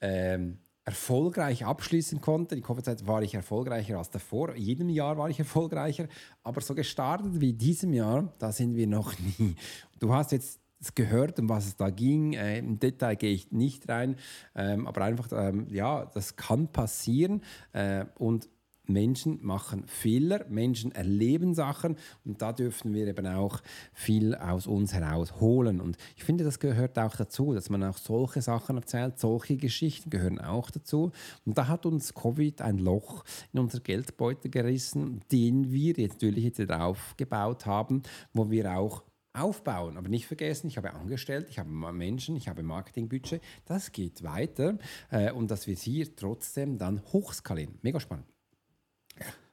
ähm, 0.00 0.58
erfolgreich 0.84 1.64
abschließen 1.64 2.20
konnte. 2.20 2.56
Die 2.56 2.62
Covid-Zeit 2.62 3.06
war 3.06 3.22
ich 3.22 3.34
erfolgreicher 3.34 3.98
als 3.98 4.10
davor. 4.10 4.54
Jedem 4.56 4.88
Jahr 4.88 5.16
war 5.16 5.30
ich 5.30 5.38
erfolgreicher. 5.38 6.08
Aber 6.42 6.60
so 6.60 6.74
gestartet 6.74 7.40
wie 7.40 7.52
diesem 7.52 7.92
Jahr, 7.92 8.32
da 8.38 8.52
sind 8.52 8.74
wir 8.74 8.86
noch 8.86 9.14
nie. 9.38 9.54
Du 10.00 10.12
hast 10.12 10.32
jetzt 10.32 10.60
gehört, 10.94 11.38
um 11.38 11.48
was 11.48 11.66
es 11.66 11.76
da 11.76 11.90
ging. 11.90 12.32
Äh, 12.32 12.58
Im 12.58 12.80
Detail 12.80 13.14
gehe 13.14 13.32
ich 13.32 13.52
nicht 13.52 13.88
rein. 13.88 14.16
Ähm, 14.54 14.86
aber 14.86 15.02
einfach, 15.02 15.28
ähm, 15.32 15.68
ja, 15.70 16.06
das 16.06 16.34
kann 16.36 16.72
passieren. 16.72 17.42
Äh, 17.72 18.06
und 18.18 18.48
Menschen 18.86 19.38
machen 19.42 19.84
Fehler, 19.86 20.44
Menschen 20.48 20.92
erleben 20.92 21.54
Sachen 21.54 21.96
und 22.24 22.42
da 22.42 22.52
dürfen 22.52 22.94
wir 22.94 23.06
eben 23.06 23.26
auch 23.26 23.60
viel 23.92 24.34
aus 24.34 24.66
uns 24.66 24.92
herausholen. 24.92 25.80
Und 25.80 25.96
ich 26.16 26.24
finde, 26.24 26.44
das 26.44 26.58
gehört 26.58 26.98
auch 26.98 27.16
dazu, 27.16 27.54
dass 27.54 27.70
man 27.70 27.84
auch 27.84 27.98
solche 27.98 28.42
Sachen 28.42 28.76
erzählt, 28.76 29.18
solche 29.18 29.56
Geschichten 29.56 30.10
gehören 30.10 30.40
auch 30.40 30.70
dazu. 30.70 31.12
Und 31.44 31.58
da 31.58 31.68
hat 31.68 31.86
uns 31.86 32.14
Covid 32.14 32.60
ein 32.62 32.78
Loch 32.78 33.24
in 33.52 33.60
unser 33.60 33.80
Geldbeutel 33.80 34.50
gerissen, 34.50 35.20
den 35.30 35.70
wir 35.70 35.94
jetzt 35.94 36.14
natürlich 36.14 36.44
jetzt 36.44 36.58
wieder 36.58 36.84
aufgebaut 36.84 37.66
haben, 37.66 38.02
wo 38.32 38.50
wir 38.50 38.76
auch 38.76 39.02
aufbauen. 39.32 39.96
Aber 39.96 40.08
nicht 40.08 40.26
vergessen, 40.26 40.66
ich 40.66 40.76
habe 40.76 40.92
Angestellte, 40.92 41.50
ich 41.50 41.58
habe 41.58 41.70
Menschen, 41.70 42.36
ich 42.36 42.48
habe 42.48 42.62
Marketingbudget. 42.62 43.42
Das 43.64 43.92
geht 43.92 44.22
weiter 44.22 44.78
äh, 45.10 45.32
und 45.32 45.50
dass 45.50 45.66
wir 45.66 45.74
hier 45.74 46.14
trotzdem 46.14 46.78
dann 46.78 47.02
hochskalieren. 47.12 47.78
Mega 47.82 48.00
spannend. 48.00 48.26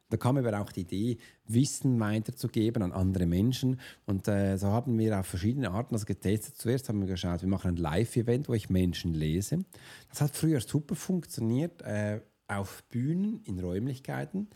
Da 0.09 0.17
kam 0.17 0.37
aber 0.37 0.59
auch 0.59 0.71
die 0.71 0.81
Idee, 0.81 1.17
Wissen 1.45 1.99
weiterzugeben 1.99 2.81
an 2.81 2.91
andere 2.91 3.27
Menschen. 3.27 3.79
Und 4.05 4.27
äh, 4.27 4.57
so 4.57 4.67
haben 4.67 4.97
wir 4.97 5.19
auf 5.19 5.27
verschiedene 5.27 5.69
Arten 5.69 5.93
das 5.93 6.05
getestet. 6.05 6.57
Zuerst 6.57 6.89
haben 6.89 6.99
wir 6.99 7.07
geschaut, 7.07 7.41
wir 7.41 7.49
machen 7.49 7.69
ein 7.69 7.77
Live-Event, 7.77 8.49
wo 8.49 8.53
ich 8.53 8.69
Menschen 8.69 9.13
lese. 9.13 9.65
Das 10.09 10.21
hat 10.21 10.35
früher 10.35 10.61
super 10.61 10.95
funktioniert 10.95 11.83
äh, 11.83 12.21
auf 12.47 12.83
Bühnen, 12.85 13.41
in 13.43 13.59
Räumlichkeiten. 13.59 14.49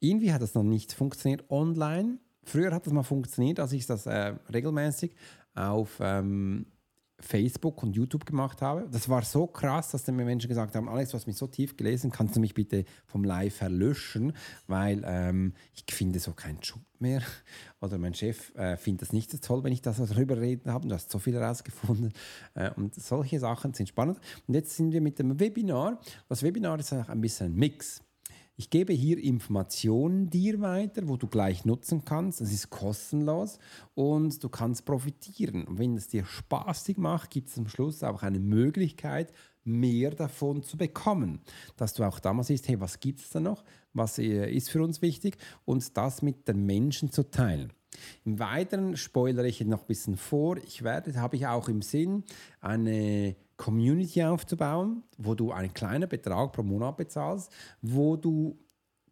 Irgendwie 0.00 0.32
hat 0.32 0.42
das 0.42 0.54
noch 0.54 0.64
nicht 0.64 0.92
funktioniert 0.92 1.48
online. 1.48 2.18
Früher 2.42 2.72
hat 2.72 2.86
das 2.86 2.92
mal 2.92 3.04
funktioniert, 3.04 3.60
als 3.60 3.72
ich 3.72 3.86
das 3.86 4.06
äh, 4.06 4.34
regelmäßig 4.52 5.14
auf 5.54 5.98
ähm, 6.00 6.66
Facebook 7.20 7.82
und 7.82 7.96
YouTube 7.96 8.24
gemacht 8.24 8.62
habe. 8.62 8.88
Das 8.90 9.08
war 9.08 9.22
so 9.22 9.46
krass, 9.46 9.90
dass 9.90 10.06
mir 10.06 10.24
Menschen 10.24 10.48
gesagt 10.48 10.74
haben, 10.74 10.88
Alex, 10.88 11.10
du 11.10 11.16
hast 11.16 11.26
mich 11.26 11.36
so 11.36 11.46
tief 11.46 11.76
gelesen, 11.76 12.10
kannst 12.10 12.36
du 12.36 12.40
mich 12.40 12.54
bitte 12.54 12.84
vom 13.06 13.24
Live 13.24 13.56
verlöschen, 13.56 14.32
weil 14.66 15.02
ähm, 15.04 15.54
ich 15.74 15.92
finde 15.92 16.20
so 16.20 16.32
keinen 16.32 16.60
Job 16.60 16.80
mehr. 16.98 17.22
Oder 17.80 17.98
mein 17.98 18.14
Chef 18.14 18.54
äh, 18.54 18.76
findet 18.76 19.02
das 19.02 19.12
nicht 19.12 19.30
so 19.30 19.38
toll, 19.38 19.64
wenn 19.64 19.72
ich 19.72 19.82
das 19.82 19.96
darüber 19.96 20.40
reden 20.40 20.72
habe. 20.72 20.86
Du 20.86 20.94
hast 20.94 21.10
so 21.10 21.18
viel 21.18 21.34
herausgefunden. 21.34 22.12
Äh, 22.54 22.70
und 22.76 22.94
solche 22.94 23.38
Sachen 23.38 23.74
sind 23.74 23.88
spannend. 23.88 24.18
Und 24.46 24.54
jetzt 24.54 24.76
sind 24.76 24.92
wir 24.92 25.00
mit 25.00 25.18
dem 25.18 25.38
Webinar. 25.38 26.00
Das 26.28 26.42
Webinar 26.42 26.78
ist 26.78 26.92
auch 26.92 27.08
ein 27.08 27.20
bisschen 27.20 27.52
ein 27.52 27.54
Mix. 27.54 28.02
Ich 28.60 28.70
gebe 28.70 28.92
hier 28.92 29.18
Informationen 29.18 30.30
dir 30.30 30.60
weiter, 30.60 31.06
wo 31.06 31.16
du 31.16 31.28
gleich 31.28 31.64
nutzen 31.64 32.04
kannst. 32.04 32.40
Das 32.40 32.52
ist 32.52 32.70
kostenlos 32.70 33.60
und 33.94 34.42
du 34.42 34.48
kannst 34.48 34.84
profitieren. 34.84 35.62
Und 35.62 35.78
wenn 35.78 35.94
es 35.94 36.08
dir 36.08 36.24
spaßig 36.24 36.96
macht, 36.96 37.30
gibt 37.30 37.50
es 37.50 37.56
am 37.56 37.68
Schluss 37.68 38.02
auch 38.02 38.24
eine 38.24 38.40
Möglichkeit, 38.40 39.32
mehr 39.62 40.10
davon 40.10 40.64
zu 40.64 40.76
bekommen. 40.76 41.38
Dass 41.76 41.94
du 41.94 42.02
auch 42.02 42.18
damals 42.18 42.48
siehst, 42.48 42.66
hey, 42.66 42.80
was 42.80 42.98
gibt 42.98 43.20
es 43.20 43.30
da 43.30 43.38
noch? 43.38 43.62
Was 43.92 44.18
äh, 44.18 44.50
ist 44.50 44.70
für 44.70 44.82
uns 44.82 45.02
wichtig? 45.02 45.36
Und 45.64 45.96
das 45.96 46.22
mit 46.22 46.48
den 46.48 46.66
Menschen 46.66 47.12
zu 47.12 47.30
teilen. 47.30 47.72
Im 48.24 48.40
Weiteren 48.40 48.96
spoilere 48.96 49.46
ich 49.46 49.60
noch 49.60 49.82
ein 49.82 49.86
bisschen 49.86 50.16
vor. 50.16 50.56
Ich 50.56 50.82
werde, 50.82 51.14
habe 51.20 51.36
ich 51.36 51.46
auch 51.46 51.68
im 51.68 51.80
Sinn, 51.80 52.24
eine 52.60 53.36
Community 53.58 54.22
aufzubauen, 54.24 55.02
wo 55.18 55.34
du 55.34 55.52
einen 55.52 55.74
kleinen 55.74 56.08
Betrag 56.08 56.52
pro 56.52 56.62
Monat 56.62 56.96
bezahlst, 56.96 57.52
wo 57.82 58.16
du 58.16 58.56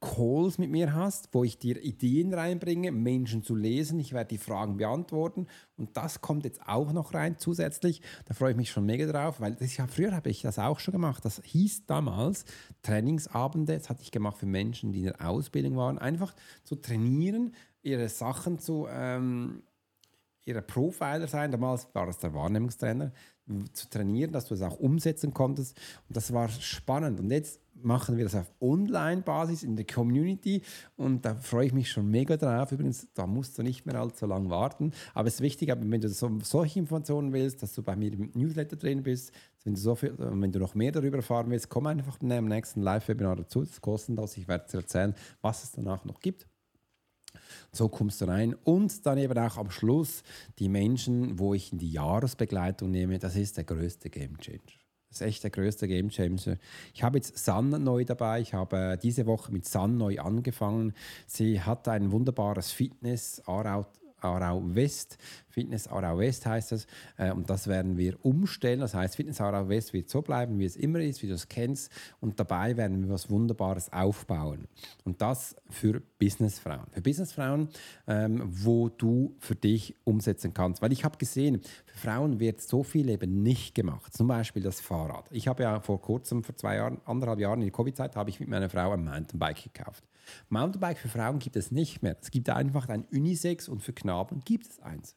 Calls 0.00 0.58
mit 0.58 0.70
mir 0.70 0.94
hast, 0.94 1.28
wo 1.32 1.42
ich 1.42 1.58
dir 1.58 1.82
Ideen 1.82 2.32
reinbringe, 2.32 2.92
Menschen 2.92 3.42
zu 3.42 3.54
lesen. 3.54 3.98
Ich 3.98 4.12
werde 4.12 4.28
die 4.28 4.38
Fragen 4.38 4.76
beantworten 4.76 5.46
und 5.76 5.96
das 5.96 6.20
kommt 6.20 6.44
jetzt 6.44 6.60
auch 6.66 6.92
noch 6.92 7.14
rein 7.14 7.38
zusätzlich. 7.38 8.02
Da 8.26 8.34
freue 8.34 8.52
ich 8.52 8.56
mich 8.56 8.70
schon 8.70 8.86
mega 8.86 9.10
drauf, 9.10 9.40
weil 9.40 9.54
das 9.54 9.76
ja, 9.76 9.86
früher 9.86 10.12
habe 10.14 10.30
ich 10.30 10.42
das 10.42 10.58
auch 10.58 10.78
schon 10.78 10.92
gemacht. 10.92 11.24
Das 11.24 11.40
hieß 11.42 11.86
damals 11.86 12.44
Trainingsabende. 12.82 13.76
Das 13.76 13.90
hatte 13.90 14.02
ich 14.02 14.10
gemacht 14.10 14.38
für 14.38 14.46
Menschen, 14.46 14.92
die 14.92 15.00
in 15.00 15.06
der 15.06 15.28
Ausbildung 15.28 15.76
waren, 15.76 15.98
einfach 15.98 16.34
zu 16.62 16.76
trainieren, 16.76 17.54
ihre 17.82 18.08
Sachen 18.08 18.58
zu 18.58 18.86
ähm, 18.90 19.62
ihre 20.44 20.62
Profiler 20.62 21.26
sein. 21.26 21.50
Damals 21.50 21.88
war 21.92 22.06
es 22.08 22.18
der 22.18 22.32
Wahrnehmungstrainer 22.32 23.12
zu 23.72 23.88
trainieren, 23.88 24.32
dass 24.32 24.46
du 24.46 24.54
es 24.54 24.62
auch 24.62 24.78
umsetzen 24.78 25.32
konntest. 25.32 25.76
Und 26.08 26.16
das 26.16 26.32
war 26.32 26.48
spannend. 26.48 27.20
Und 27.20 27.30
jetzt 27.30 27.60
machen 27.82 28.16
wir 28.16 28.24
das 28.24 28.34
auf 28.34 28.50
Online-Basis 28.60 29.62
in 29.62 29.76
der 29.76 29.86
Community 29.86 30.62
und 30.96 31.24
da 31.24 31.34
freue 31.34 31.66
ich 31.66 31.72
mich 31.72 31.90
schon 31.90 32.10
mega 32.10 32.36
drauf. 32.36 32.72
Übrigens, 32.72 33.06
da 33.14 33.26
musst 33.26 33.58
du 33.58 33.62
nicht 33.62 33.86
mehr 33.86 33.96
allzu 33.96 34.26
lange 34.26 34.50
warten. 34.50 34.92
Aber 35.14 35.28
es 35.28 35.34
ist 35.34 35.40
wichtig, 35.40 35.72
wenn 35.76 36.00
du 36.00 36.08
so, 36.08 36.38
solche 36.42 36.78
Informationen 36.78 37.32
willst, 37.32 37.62
dass 37.62 37.74
du 37.74 37.82
bei 37.82 37.96
mir 37.96 38.12
im 38.12 38.30
Newsletter 38.34 38.76
drin 38.76 39.02
bist. 39.02 39.32
Wenn 39.64 39.74
du, 39.74 39.80
so 39.80 39.94
viel, 39.94 40.14
wenn 40.16 40.52
du 40.52 40.58
noch 40.58 40.74
mehr 40.74 40.92
darüber 40.92 41.18
erfahren 41.18 41.50
willst, 41.50 41.68
komm 41.68 41.86
einfach 41.86 42.20
in 42.20 42.32
einem 42.32 42.48
nächsten 42.48 42.82
Live-Webinar 42.82 43.36
dazu. 43.36 43.60
Das 43.60 43.70
ist 43.70 43.80
kostenlos. 43.80 44.36
Ich 44.36 44.48
werde 44.48 44.66
dir 44.70 44.78
erzählen, 44.78 45.14
was 45.42 45.64
es 45.64 45.72
danach 45.72 46.04
noch 46.04 46.20
gibt. 46.20 46.46
So 47.72 47.88
kommst 47.88 48.20
du 48.20 48.26
rein. 48.26 48.54
Und 48.64 49.04
dann 49.06 49.18
eben 49.18 49.38
auch 49.38 49.56
am 49.56 49.70
Schluss 49.70 50.22
die 50.58 50.68
Menschen, 50.68 51.38
wo 51.38 51.54
ich 51.54 51.72
in 51.72 51.78
die 51.78 51.90
Jahresbegleitung 51.90 52.90
nehme, 52.90 53.18
das 53.18 53.36
ist 53.36 53.56
der 53.56 53.64
größte 53.64 54.10
Game 54.10 54.38
Changer. 54.38 54.60
Das 55.08 55.20
ist 55.20 55.26
echt 55.26 55.44
der 55.44 55.50
größte 55.50 55.88
Game 55.88 56.08
Changer. 56.08 56.56
Ich 56.92 57.02
habe 57.02 57.18
jetzt 57.18 57.38
Sun 57.42 57.70
neu 57.82 58.04
dabei. 58.04 58.40
Ich 58.40 58.54
habe 58.54 58.98
diese 59.02 59.26
Woche 59.26 59.52
mit 59.52 59.66
Sun 59.66 59.96
neu 59.96 60.18
angefangen. 60.18 60.92
Sie 61.26 61.60
hat 61.60 61.88
ein 61.88 62.12
wunderbares 62.12 62.70
Fitness, 62.70 63.40
Aarau 63.46 63.86
West 64.74 65.18
Fitness 65.56 65.88
Aarau 65.88 66.18
West 66.18 66.44
heißt 66.44 66.72
das. 66.72 66.86
Äh, 67.16 67.32
und 67.32 67.48
das 67.48 67.66
werden 67.66 67.96
wir 67.96 68.22
umstellen. 68.22 68.80
Das 68.80 68.92
heißt, 68.92 69.16
Fitness 69.16 69.40
Aarau 69.40 69.70
West 69.70 69.94
wird 69.94 70.10
so 70.10 70.20
bleiben, 70.20 70.58
wie 70.58 70.66
es 70.66 70.76
immer 70.76 71.00
ist, 71.00 71.22
wie 71.22 71.28
du 71.28 71.32
es 71.32 71.48
kennst. 71.48 71.90
Und 72.20 72.38
dabei 72.38 72.76
werden 72.76 73.02
wir 73.02 73.08
was 73.08 73.30
Wunderbares 73.30 73.90
aufbauen. 73.90 74.68
Und 75.04 75.22
das 75.22 75.56
für 75.70 76.02
Businessfrauen. 76.18 76.88
Für 76.92 77.00
Businessfrauen, 77.00 77.70
ähm, 78.06 78.42
wo 78.44 78.90
du 78.90 79.34
für 79.38 79.54
dich 79.54 79.94
umsetzen 80.04 80.52
kannst. 80.52 80.82
Weil 80.82 80.92
ich 80.92 81.04
habe 81.04 81.16
gesehen, 81.16 81.62
für 81.86 81.98
Frauen 81.98 82.38
wird 82.38 82.60
so 82.60 82.82
viel 82.82 83.08
eben 83.08 83.42
nicht 83.42 83.74
gemacht. 83.74 84.12
Zum 84.12 84.28
Beispiel 84.28 84.62
das 84.62 84.82
Fahrrad. 84.82 85.26
Ich 85.30 85.48
habe 85.48 85.62
ja 85.62 85.80
vor 85.80 86.02
kurzem, 86.02 86.44
vor 86.44 86.54
zwei 86.56 86.76
Jahren, 86.76 87.00
anderthalb 87.06 87.40
Jahren 87.40 87.62
in 87.62 87.68
der 87.68 87.72
Covid-Zeit, 87.72 88.14
habe 88.14 88.28
ich 88.28 88.40
mit 88.40 88.50
meiner 88.50 88.68
Frau 88.68 88.92
ein 88.92 89.04
Mountainbike 89.04 89.72
gekauft. 89.72 90.04
Mountainbike 90.50 90.98
für 90.98 91.08
Frauen 91.08 91.38
gibt 91.38 91.56
es 91.56 91.70
nicht 91.70 92.02
mehr. 92.02 92.18
Es 92.20 92.30
gibt 92.30 92.50
einfach 92.50 92.90
ein 92.90 93.06
Unisex 93.10 93.70
und 93.70 93.82
für 93.82 93.94
Knaben 93.94 94.42
gibt 94.44 94.66
es 94.66 94.80
eins. 94.80 95.16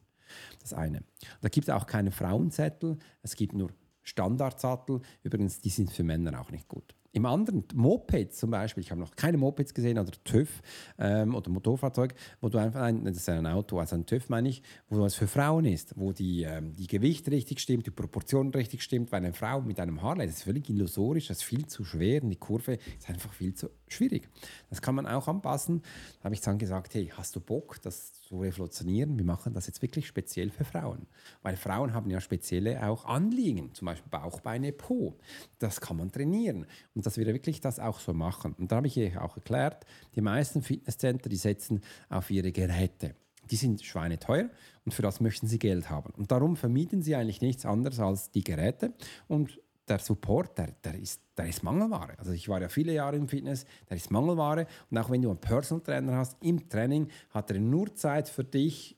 Das 0.62 0.74
eine. 0.74 1.04
Da 1.42 1.50
gibt 1.50 1.68
es 1.68 1.74
auch 1.74 1.88
keine 1.88 2.12
Frauenzettel, 2.12 2.98
es 3.22 3.36
gibt 3.36 3.54
nur 3.54 3.72
Standardsattel. 4.10 5.02
Übrigens, 5.24 5.62
die 5.62 5.70
sind 5.70 5.92
für 5.92 6.04
Männer 6.04 6.40
auch 6.42 6.52
nicht 6.52 6.68
gut. 6.68 6.96
Im 7.12 7.26
anderen, 7.26 7.64
Mopeds 7.74 8.38
zum 8.38 8.52
Beispiel, 8.52 8.84
ich 8.84 8.92
habe 8.92 9.02
noch 9.02 9.16
keine 9.16 9.38
Mopeds 9.38 9.74
gesehen 9.74 9.98
oder 9.98 10.12
TÜV 10.24 10.62
ähm, 11.00 11.34
oder 11.34 11.50
Motorfahrzeug, 11.50 12.14
wo 12.40 12.50
du 12.50 12.60
einfach, 12.60 12.82
ein, 12.82 13.04
das 13.04 13.18
ist 13.18 13.30
ein 13.30 13.48
Auto, 13.48 13.80
also 13.80 13.96
ein 13.96 14.06
TÜV 14.06 14.30
meine 14.30 14.50
ich, 14.50 14.62
wo 14.90 15.04
es 15.04 15.16
für 15.16 15.28
Frauen 15.28 15.66
ist, 15.66 15.98
wo 15.98 16.12
die, 16.12 16.44
ähm, 16.44 16.76
die 16.76 16.86
Gewicht 16.86 17.28
richtig 17.32 17.62
stimmt, 17.62 17.88
die 17.88 17.92
Proportion 17.92 18.52
richtig 18.52 18.84
stimmt, 18.84 19.12
weil 19.12 19.24
eine 19.24 19.34
Frau 19.34 19.60
mit 19.62 19.80
einem 19.80 20.04
Harley, 20.04 20.28
das 20.28 20.36
ist 20.36 20.44
völlig 20.44 20.70
illusorisch, 20.70 21.30
das 21.30 21.38
ist 21.38 21.44
viel 21.44 21.66
zu 21.66 21.84
schwer 21.84 22.22
und 22.22 22.30
die 22.30 22.36
Kurve 22.36 22.74
ist 22.76 23.10
einfach 23.10 23.34
viel 23.34 23.56
zu 23.56 23.72
schwierig. 23.88 24.30
Das 24.70 24.80
kann 24.80 24.94
man 24.94 25.08
auch 25.08 25.28
anpassen. 25.28 25.82
Da 26.20 26.26
habe 26.26 26.36
ich 26.36 26.42
dann 26.42 26.60
gesagt, 26.60 26.94
hey, 26.94 27.12
hast 27.18 27.36
du 27.36 27.40
Bock, 27.40 27.82
das 27.82 28.19
zu 28.30 28.40
revolutionieren? 28.40 29.18
Wir 29.18 29.26
machen 29.26 29.54
das 29.54 29.66
jetzt 29.66 29.82
wirklich 29.82 30.06
speziell 30.06 30.52
für 30.52 30.64
Frauen. 30.64 31.08
Weil 31.42 31.58
Frauen 31.58 31.96
haben 31.96 32.12
ja 32.12 32.22
spezielle 32.22 32.88
auch 32.88 33.06
Anliegen, 33.06 33.74
zum 33.74 33.88
Beispiel 33.88 34.10
Bauch, 34.12 34.40
Beine, 34.42 34.72
Po. 34.72 35.18
Das 35.58 35.82
kann 35.82 35.98
man 35.98 36.12
trainieren. 36.12 36.68
Und 36.94 37.08
dass 37.08 37.18
wir 37.18 37.26
wirklich 37.26 37.60
das 37.60 37.80
auch 37.80 38.00
so 38.00 38.14
machen. 38.14 38.54
Und 38.54 38.72
da 38.72 38.78
habe 38.78 38.88
ich 38.88 39.18
auch 39.18 39.36
erklärt, 39.36 39.86
die 40.16 40.22
meisten 40.22 40.62
Fitnesscenter, 40.62 41.28
die 41.28 41.38
setzen 41.38 41.82
auf 42.08 42.30
ihre 42.30 42.52
Geräte. 42.52 43.16
Die 43.50 43.56
sind 43.56 43.82
schweineteuer 43.82 44.52
und 44.86 44.94
für 44.94 45.02
das 45.02 45.22
möchten 45.22 45.48
sie 45.48 45.58
Geld 45.58 45.90
haben. 45.90 46.14
Und 46.14 46.30
darum 46.32 46.56
vermieten 46.56 47.02
sie 47.02 47.16
eigentlich 47.16 47.42
nichts 47.42 47.66
anderes 47.66 48.00
als 48.00 48.30
die 48.30 48.44
Geräte 48.44 48.94
und 49.28 49.60
der 49.90 50.00
Support, 50.00 50.58
der, 50.58 50.72
der, 50.84 50.96
ist, 50.96 51.22
der 51.38 51.48
ist 51.48 51.64
Mangelware. 51.64 52.18
Also 52.18 52.32
ich 52.32 52.48
war 52.50 52.62
ja 52.62 52.70
viele 52.70 52.94
Jahre 52.94 53.16
im 53.16 53.28
Fitness, 53.28 53.66
der 53.90 53.98
ist 53.98 54.12
Mangelware. 54.12 54.68
Und 54.90 54.98
auch 54.98 55.10
wenn 55.10 55.22
du 55.22 55.30
einen 55.30 55.40
Personal 55.40 55.84
Trainer 55.84 56.18
hast, 56.18 56.38
im 56.42 56.70
Training 56.70 57.08
hat 57.32 57.52
er 57.52 57.60
nur 57.60 57.96
Zeit 57.96 58.30
für 58.30 58.44
dich, 58.44 58.98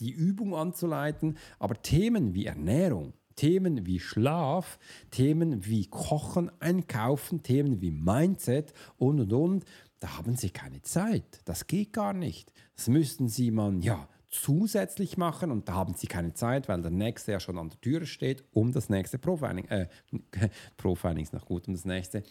die 0.00 0.10
Übung 0.10 0.54
anzuleiten. 0.54 1.38
Aber 1.58 1.80
Themen 1.80 2.34
wie 2.34 2.46
Ernährung, 2.46 3.12
Themen 3.36 3.86
wie 3.86 4.00
Schlaf, 4.00 4.78
Themen 5.10 5.64
wie 5.64 5.86
Kochen, 5.86 6.50
Einkaufen, 6.60 7.42
Themen 7.42 7.80
wie 7.80 7.90
Mindset 7.90 8.72
und 8.98 9.20
und 9.20 9.32
und, 9.32 9.64
da 10.00 10.18
haben 10.18 10.36
sie 10.36 10.50
keine 10.50 10.82
Zeit. 10.82 11.40
Das 11.44 11.66
geht 11.66 11.92
gar 11.92 12.12
nicht. 12.12 12.52
Das 12.76 12.88
müssten 12.88 13.28
sie 13.28 13.50
man, 13.50 13.82
ja, 13.82 14.08
zusätzlich 14.32 15.18
machen 15.18 15.50
und 15.50 15.68
da 15.68 15.74
haben 15.74 15.94
sie 15.94 16.06
keine 16.06 16.32
Zeit, 16.32 16.66
weil 16.66 16.80
der 16.80 16.90
nächste 16.90 17.32
ja 17.32 17.38
schon 17.38 17.58
an 17.58 17.68
der 17.68 17.80
Tür 17.80 18.06
steht, 18.06 18.42
um 18.52 18.72
das 18.72 18.88
nächste 18.88 19.18
Profiling, 19.18 19.66
äh, 19.66 19.88
Profiling 20.78 21.22
ist 21.22 21.34
noch 21.34 21.44
gut, 21.44 21.68
um 21.68 21.74
das 21.74 21.84
nächste 21.84 22.24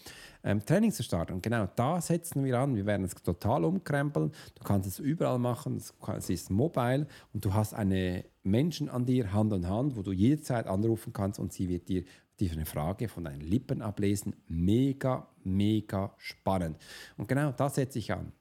ähm, 0.43 0.65
Training 0.65 0.91
zu 0.91 1.03
starten. 1.03 1.34
Und 1.34 1.43
genau 1.43 1.67
da 1.75 2.01
setzen 2.01 2.43
wir 2.43 2.60
an. 2.60 2.75
Wir 2.75 2.88
werden 2.88 3.05
es 3.05 3.13
total 3.13 3.63
umkrempeln. 3.63 4.31
Du 4.55 4.63
kannst 4.63 4.88
es 4.88 4.98
überall 4.98 5.38
machen. 5.38 5.77
Es 6.17 6.29
ist 6.29 6.50
mobile 6.50 7.08
und 7.34 7.46
du 7.46 7.53
hast 7.53 7.75
eine 7.75 8.25
Menschen 8.41 8.89
an 8.89 9.05
dir, 9.05 9.31
Hand 9.31 9.53
an 9.53 9.70
Hand, 9.70 9.96
wo 9.96 10.01
du 10.01 10.12
jederzeit 10.12 10.65
anrufen 10.65 11.13
kannst 11.13 11.39
und 11.39 11.53
sie 11.53 11.70
wird 11.70 11.88
dir 11.88 12.03
die 12.39 12.50
eine 12.50 12.65
Frage 12.65 13.08
von 13.08 13.25
deinen 13.25 13.41
Lippen 13.41 13.84
ablesen. 13.84 14.36
Mega, 14.47 15.28
mega 15.43 16.15
spannend. 16.17 16.78
Und 17.15 17.28
genau 17.28 17.52
da 17.52 17.69
setze 17.69 17.99
ich 17.99 18.12
an. 18.12 18.32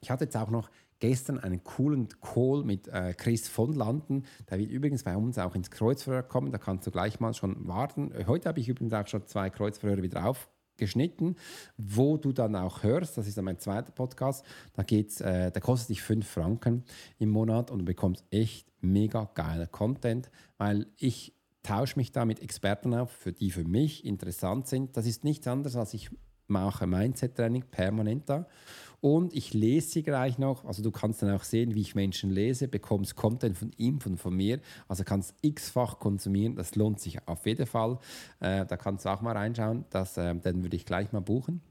Ich 0.00 0.10
hatte 0.10 0.24
jetzt 0.24 0.36
auch 0.36 0.50
noch 0.50 0.70
gestern 1.00 1.38
einen 1.38 1.64
coolen 1.64 2.08
Call 2.20 2.62
mit 2.62 2.86
äh, 2.88 3.14
Chris 3.14 3.48
von 3.48 3.72
Landen. 3.72 4.24
Der 4.48 4.58
wird 4.58 4.70
übrigens 4.70 5.02
bei 5.02 5.16
uns 5.16 5.38
auch 5.38 5.54
ins 5.54 5.70
Kreuzverhör 5.70 6.22
kommen. 6.22 6.52
Da 6.52 6.58
kannst 6.58 6.86
du 6.86 6.90
gleich 6.90 7.18
mal 7.18 7.34
schon 7.34 7.66
warten. 7.66 8.12
Heute 8.26 8.48
habe 8.48 8.60
ich 8.60 8.68
übrigens 8.68 8.92
auch 8.92 9.06
schon 9.06 9.26
zwei 9.26 9.50
Kreuzverhöre 9.50 10.02
wieder 10.02 10.26
aufgeschnitten, 10.26 11.36
wo 11.76 12.16
du 12.16 12.32
dann 12.32 12.54
auch 12.54 12.82
hörst, 12.82 13.18
das 13.18 13.26
ist 13.26 13.36
dann 13.36 13.46
mein 13.46 13.58
zweiter 13.58 13.92
Podcast, 13.92 14.44
da 14.74 14.82
geht's, 14.82 15.20
äh, 15.20 15.50
der 15.50 15.60
kostet 15.60 15.90
dich 15.90 16.02
5 16.02 16.26
Franken 16.26 16.84
im 17.18 17.30
Monat 17.30 17.70
und 17.70 17.80
du 17.80 17.84
bekommst 17.84 18.24
echt 18.30 18.70
mega 18.80 19.30
geiler 19.34 19.66
Content, 19.66 20.30
weil 20.58 20.86
ich 20.96 21.34
tausche 21.62 21.98
mich 21.98 22.12
da 22.12 22.24
mit 22.24 22.40
Experten 22.40 22.94
auf, 22.94 23.10
für 23.10 23.32
die 23.32 23.50
für 23.50 23.64
mich 23.64 24.04
interessant 24.04 24.66
sind. 24.66 24.96
Das 24.96 25.06
ist 25.06 25.24
nichts 25.24 25.46
anderes, 25.46 25.76
als 25.76 25.94
ich 25.94 26.10
mache 26.50 26.86
Mindset-Training 26.86 27.64
permanent 27.70 28.28
da. 28.28 28.46
Und 29.00 29.34
ich 29.34 29.54
lese 29.54 29.88
sie 29.88 30.02
gleich 30.02 30.38
noch. 30.38 30.64
Also 30.66 30.82
du 30.82 30.90
kannst 30.90 31.22
dann 31.22 31.30
auch 31.30 31.44
sehen, 31.44 31.74
wie 31.74 31.80
ich 31.80 31.94
Menschen 31.94 32.30
lese, 32.30 32.68
bekommst 32.68 33.16
Content 33.16 33.56
von 33.56 33.72
ihm, 33.78 34.00
von, 34.00 34.18
von 34.18 34.36
mir. 34.36 34.60
Also 34.88 35.04
kannst 35.04 35.34
x-fach 35.40 35.98
konsumieren. 35.98 36.54
Das 36.54 36.74
lohnt 36.74 37.00
sich 37.00 37.26
auf 37.26 37.46
jeden 37.46 37.66
Fall. 37.66 37.98
Äh, 38.40 38.66
da 38.66 38.76
kannst 38.76 39.06
du 39.06 39.08
auch 39.08 39.22
mal 39.22 39.36
reinschauen. 39.36 39.86
Das, 39.88 40.18
äh, 40.18 40.34
den 40.34 40.62
würde 40.62 40.76
ich 40.76 40.84
gleich 40.84 41.12
mal 41.12 41.20
buchen. 41.20 41.62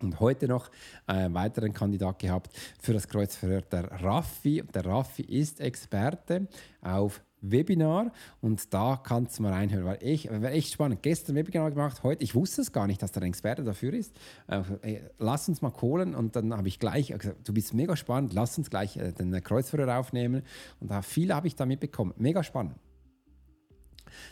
Und 0.00 0.20
heute 0.20 0.46
noch 0.46 0.70
einen 1.06 1.34
weiteren 1.34 1.72
Kandidat 1.72 2.20
gehabt 2.20 2.56
für 2.80 2.92
das 2.92 3.08
Kreuzverhör, 3.08 3.62
der 3.62 3.90
Raffi. 4.00 4.62
Der 4.72 4.86
Raffi 4.86 5.22
ist 5.22 5.60
Experte 5.60 6.46
auf 6.82 7.20
Webinar 7.40 8.12
und 8.40 8.72
da 8.74 9.00
kannst 9.02 9.38
du 9.38 9.42
mal 9.42 9.52
reinhören, 9.52 9.84
weil 9.84 9.98
ich, 10.00 10.30
war 10.30 10.50
echt 10.50 10.72
spannend. 10.72 11.02
Gestern 11.02 11.36
Webinar 11.36 11.70
gemacht, 11.70 12.02
heute, 12.02 12.24
ich 12.24 12.34
wusste 12.34 12.62
es 12.62 12.72
gar 12.72 12.86
nicht, 12.86 13.02
dass 13.02 13.12
der 13.12 13.22
Experte 13.22 13.64
dafür 13.64 13.92
ist. 13.94 14.14
Äh, 14.46 15.00
lass 15.18 15.48
uns 15.48 15.62
mal 15.62 15.70
kohlen 15.70 16.14
und 16.14 16.36
dann 16.36 16.56
habe 16.56 16.68
ich 16.68 16.78
gleich 16.78 17.08
gesagt, 17.08 17.48
du 17.48 17.52
bist 17.52 17.74
mega 17.74 17.96
spannend, 17.96 18.32
lass 18.32 18.58
uns 18.58 18.70
gleich 18.70 18.96
äh, 18.96 19.12
den 19.12 19.32
Kreuzführer 19.42 19.98
aufnehmen 19.98 20.42
und 20.80 20.90
da 20.90 21.02
viel 21.02 21.32
habe 21.32 21.46
ich 21.46 21.56
da 21.56 21.66
mitbekommen. 21.66 22.14
Mega 22.16 22.42
spannend. 22.42 22.74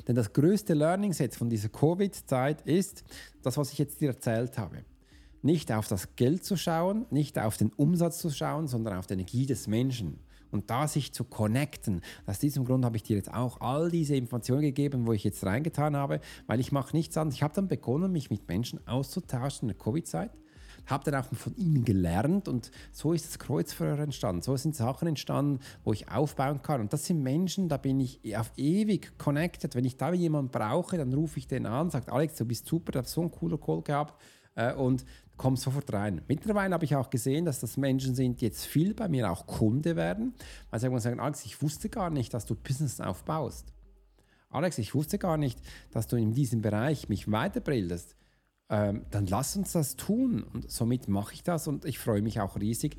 Denn 0.09 0.17
das 0.17 0.33
größte 0.33 0.75
Learning 0.75 1.13
Set 1.13 1.35
von 1.35 1.51
dieser 1.51 1.69
Covid-Zeit 1.69 2.63
ist 2.63 3.05
das, 3.43 3.57
was 3.57 3.73
ich 3.73 3.79
jetzt 3.79 4.01
dir 4.01 4.11
erzählt 4.11 4.59
habe. 4.59 4.85
Nicht 5.43 5.71
auf 5.71 5.87
das 5.87 6.17
Geld 6.17 6.45
zu 6.45 6.57
schauen, 6.57 7.07
nicht 7.11 7.39
auf 7.39 7.57
den 7.57 7.73
Umsatz 7.75 8.19
zu 8.19 8.31
schauen, 8.31 8.67
sondern 8.67 8.99
auf 8.99 9.07
die 9.07 9.15
Energie 9.15 9.47
des 9.47 9.67
Menschen 9.67 10.19
und 10.57 10.71
da 10.71 10.89
sich 10.89 11.13
zu 11.13 11.25
connecten. 11.25 12.01
Aus 12.27 12.39
diesem 12.39 12.65
Grund 12.65 12.85
habe 12.85 12.97
ich 12.97 13.03
dir 13.03 13.17
jetzt 13.17 13.33
auch 13.33 13.61
all 13.61 13.91
diese 13.91 14.17
Informationen 14.17 14.63
gegeben, 14.63 15.07
wo 15.07 15.13
ich 15.13 15.23
jetzt 15.23 15.45
reingetan 15.45 15.97
habe, 15.97 16.21
weil 16.47 16.61
ich 16.61 16.73
mache 16.73 16.97
nichts 16.97 17.17
anderes. 17.17 17.37
Ich 17.37 17.43
habe 17.43 17.55
dann 17.55 17.69
begonnen, 17.69 18.11
mich 18.11 18.31
mit 18.31 18.49
Menschen 18.49 18.87
auszutauschen 18.87 19.69
in 19.69 19.77
der 19.77 19.83
Covid-Zeit 19.83 20.31
habe 20.87 21.11
dann 21.11 21.21
auch 21.21 21.27
von 21.35 21.57
ihnen 21.57 21.85
gelernt 21.85 22.49
und 22.49 22.71
so 22.93 23.13
ist 23.13 23.27
das 23.27 23.39
Kreuzfeuer 23.39 23.99
entstanden. 23.99 24.43
So 24.43 24.57
sind 24.57 24.77
Sachen 24.77 25.09
entstanden, 25.09 25.61
wo 25.85 25.93
ich 25.93 26.09
aufbauen 26.09 26.63
kann. 26.63 26.81
Und 26.81 26.93
das 26.93 27.07
sind 27.07 27.23
Menschen, 27.23 27.69
da 27.69 27.77
bin 27.77 27.99
ich 28.01 28.21
auf 28.37 28.53
ewig 28.57 29.19
connected. 29.19 29.75
Wenn 29.75 29.85
ich 29.85 29.97
da 29.97 30.13
jemanden 30.13 30.51
brauche, 30.51 30.97
dann 30.97 31.13
rufe 31.13 31.39
ich 31.39 31.49
den 31.49 31.67
an, 31.67 31.91
sagt 31.91 32.11
Alex, 32.11 32.37
du 32.37 32.45
bist 32.45 32.67
super, 32.67 32.93
du 32.93 33.01
hast 33.01 33.11
so 33.11 33.21
einen 33.21 33.33
coolen 33.33 33.61
Call 33.61 33.83
gehabt 33.83 34.15
äh, 34.55 34.73
und 34.75 35.05
komm 35.37 35.57
sofort 35.57 35.93
rein. 35.93 36.23
Mittlerweile 36.29 36.75
habe 36.75 36.85
ich 36.85 36.97
auch 36.97 37.11
gesehen, 37.11 37.45
dass 37.45 37.61
das 37.61 37.77
Menschen 37.77 38.15
sind, 38.15 38.41
die 38.41 38.47
jetzt 38.47 38.65
viel 38.65 38.95
bei 38.95 39.09
mir 39.09 39.31
auch 39.31 39.47
Kunde 39.47 39.97
werden, 39.97 40.35
weil 40.71 40.81
sie 40.81 40.99
sagen, 41.01 41.21
Alex, 41.21 41.45
ich 41.45 41.61
wusste 41.63 41.89
gar 41.89 42.11
nicht, 42.11 42.33
dass 42.35 42.47
du 42.47 42.55
Business 42.55 43.01
aufbaust. 43.01 43.73
Alex, 44.51 44.79
ich 44.79 44.95
wusste 44.95 45.19
gar 45.19 45.37
nicht, 45.37 45.61
dass 45.91 46.07
du 46.07 46.17
in 46.17 46.33
diesem 46.33 46.63
Bereich 46.63 47.09
mich 47.09 47.27
weiterbildest 47.27 48.17
ähm, 48.69 49.07
dann 49.11 49.27
lass 49.27 49.57
uns 49.57 49.73
das 49.73 49.97
tun. 49.97 50.43
Und 50.43 50.71
somit 50.71 51.09
mache 51.09 51.35
ich 51.35 51.43
das 51.43 51.69
und 51.69 51.85
ich 51.85 51.99
freue 51.99 52.23
mich 52.23 52.41
auch 52.41 52.57
riesig, 52.57 52.97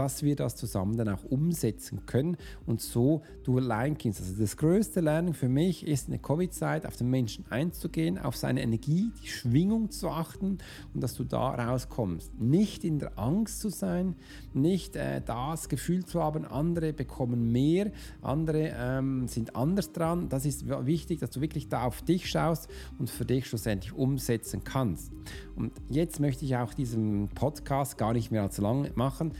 dass 0.00 0.22
wir 0.22 0.34
das 0.34 0.56
zusammen 0.56 0.96
dann 0.96 1.10
auch 1.10 1.24
umsetzen 1.24 2.06
können 2.06 2.38
und 2.64 2.80
so 2.80 3.20
du 3.44 3.58
allein 3.58 3.98
kannst. 3.98 4.18
Also 4.18 4.32
das 4.40 4.56
größte 4.56 5.00
Lernen 5.00 5.34
für 5.34 5.50
mich 5.50 5.86
ist 5.86 6.08
in 6.08 6.12
der 6.12 6.22
Covid-Zeit 6.22 6.86
auf 6.86 6.96
den 6.96 7.10
Menschen 7.10 7.44
einzugehen, 7.50 8.16
auf 8.16 8.34
seine 8.34 8.62
Energie, 8.62 9.12
die 9.22 9.28
Schwingung 9.28 9.90
zu 9.90 10.08
achten 10.08 10.56
und 10.94 11.02
dass 11.02 11.16
du 11.16 11.24
da 11.24 11.50
rauskommst. 11.50 12.40
Nicht 12.40 12.82
in 12.82 12.98
der 12.98 13.18
Angst 13.18 13.60
zu 13.60 13.68
sein, 13.68 14.16
nicht 14.54 14.96
äh, 14.96 15.20
das 15.20 15.68
Gefühl 15.68 16.06
zu 16.06 16.22
haben, 16.22 16.46
andere 16.46 16.94
bekommen 16.94 17.52
mehr, 17.52 17.92
andere 18.22 18.72
ähm, 18.74 19.28
sind 19.28 19.54
anders 19.54 19.92
dran. 19.92 20.30
Das 20.30 20.46
ist 20.46 20.66
wichtig, 20.66 21.20
dass 21.20 21.28
du 21.28 21.42
wirklich 21.42 21.68
da 21.68 21.82
auf 21.82 22.00
dich 22.00 22.30
schaust 22.30 22.70
und 22.98 23.10
für 23.10 23.26
dich 23.26 23.46
schlussendlich 23.46 23.92
umsetzen 23.92 24.64
kannst. 24.64 25.12
Und 25.56 25.72
jetzt 25.90 26.20
möchte 26.20 26.46
ich 26.46 26.56
auch 26.56 26.72
diesen 26.72 27.28
Podcast 27.28 27.98
gar 27.98 28.14
nicht 28.14 28.30
mehr 28.30 28.44
allzu 28.44 28.62
lang 28.62 28.90
machen. 28.94 29.32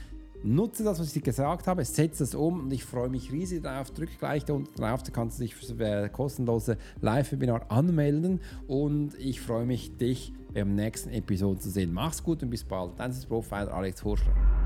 Nutze 0.42 0.84
das, 0.84 0.98
was 0.98 1.08
ich 1.08 1.12
dir 1.12 1.22
gesagt 1.22 1.66
habe, 1.66 1.84
setze 1.84 2.24
das 2.24 2.34
um 2.34 2.60
und 2.60 2.72
ich 2.72 2.84
freue 2.84 3.10
mich 3.10 3.30
riesig 3.30 3.62
darauf. 3.62 3.90
Drück 3.90 4.10
gleich 4.18 4.44
da 4.44 4.54
unten 4.54 4.74
drauf, 4.74 5.02
da 5.02 5.10
kannst 5.10 5.38
du 5.38 5.42
dich 5.42 5.54
für 5.54 5.74
das 5.74 6.12
kostenlose 6.12 6.78
Live-Webinar 7.02 7.70
anmelden 7.70 8.40
und 8.66 9.14
ich 9.18 9.40
freue 9.40 9.66
mich, 9.66 9.96
dich 9.98 10.32
beim 10.54 10.74
nächsten 10.74 11.10
Episode 11.10 11.60
zu 11.60 11.70
sehen. 11.70 11.92
Mach's 11.92 12.22
gut 12.22 12.42
und 12.42 12.50
bis 12.50 12.64
bald. 12.64 12.92
Dein 12.98 13.14
Profiler 13.28 13.72
Alex 13.72 14.02
Horschler. 14.02 14.59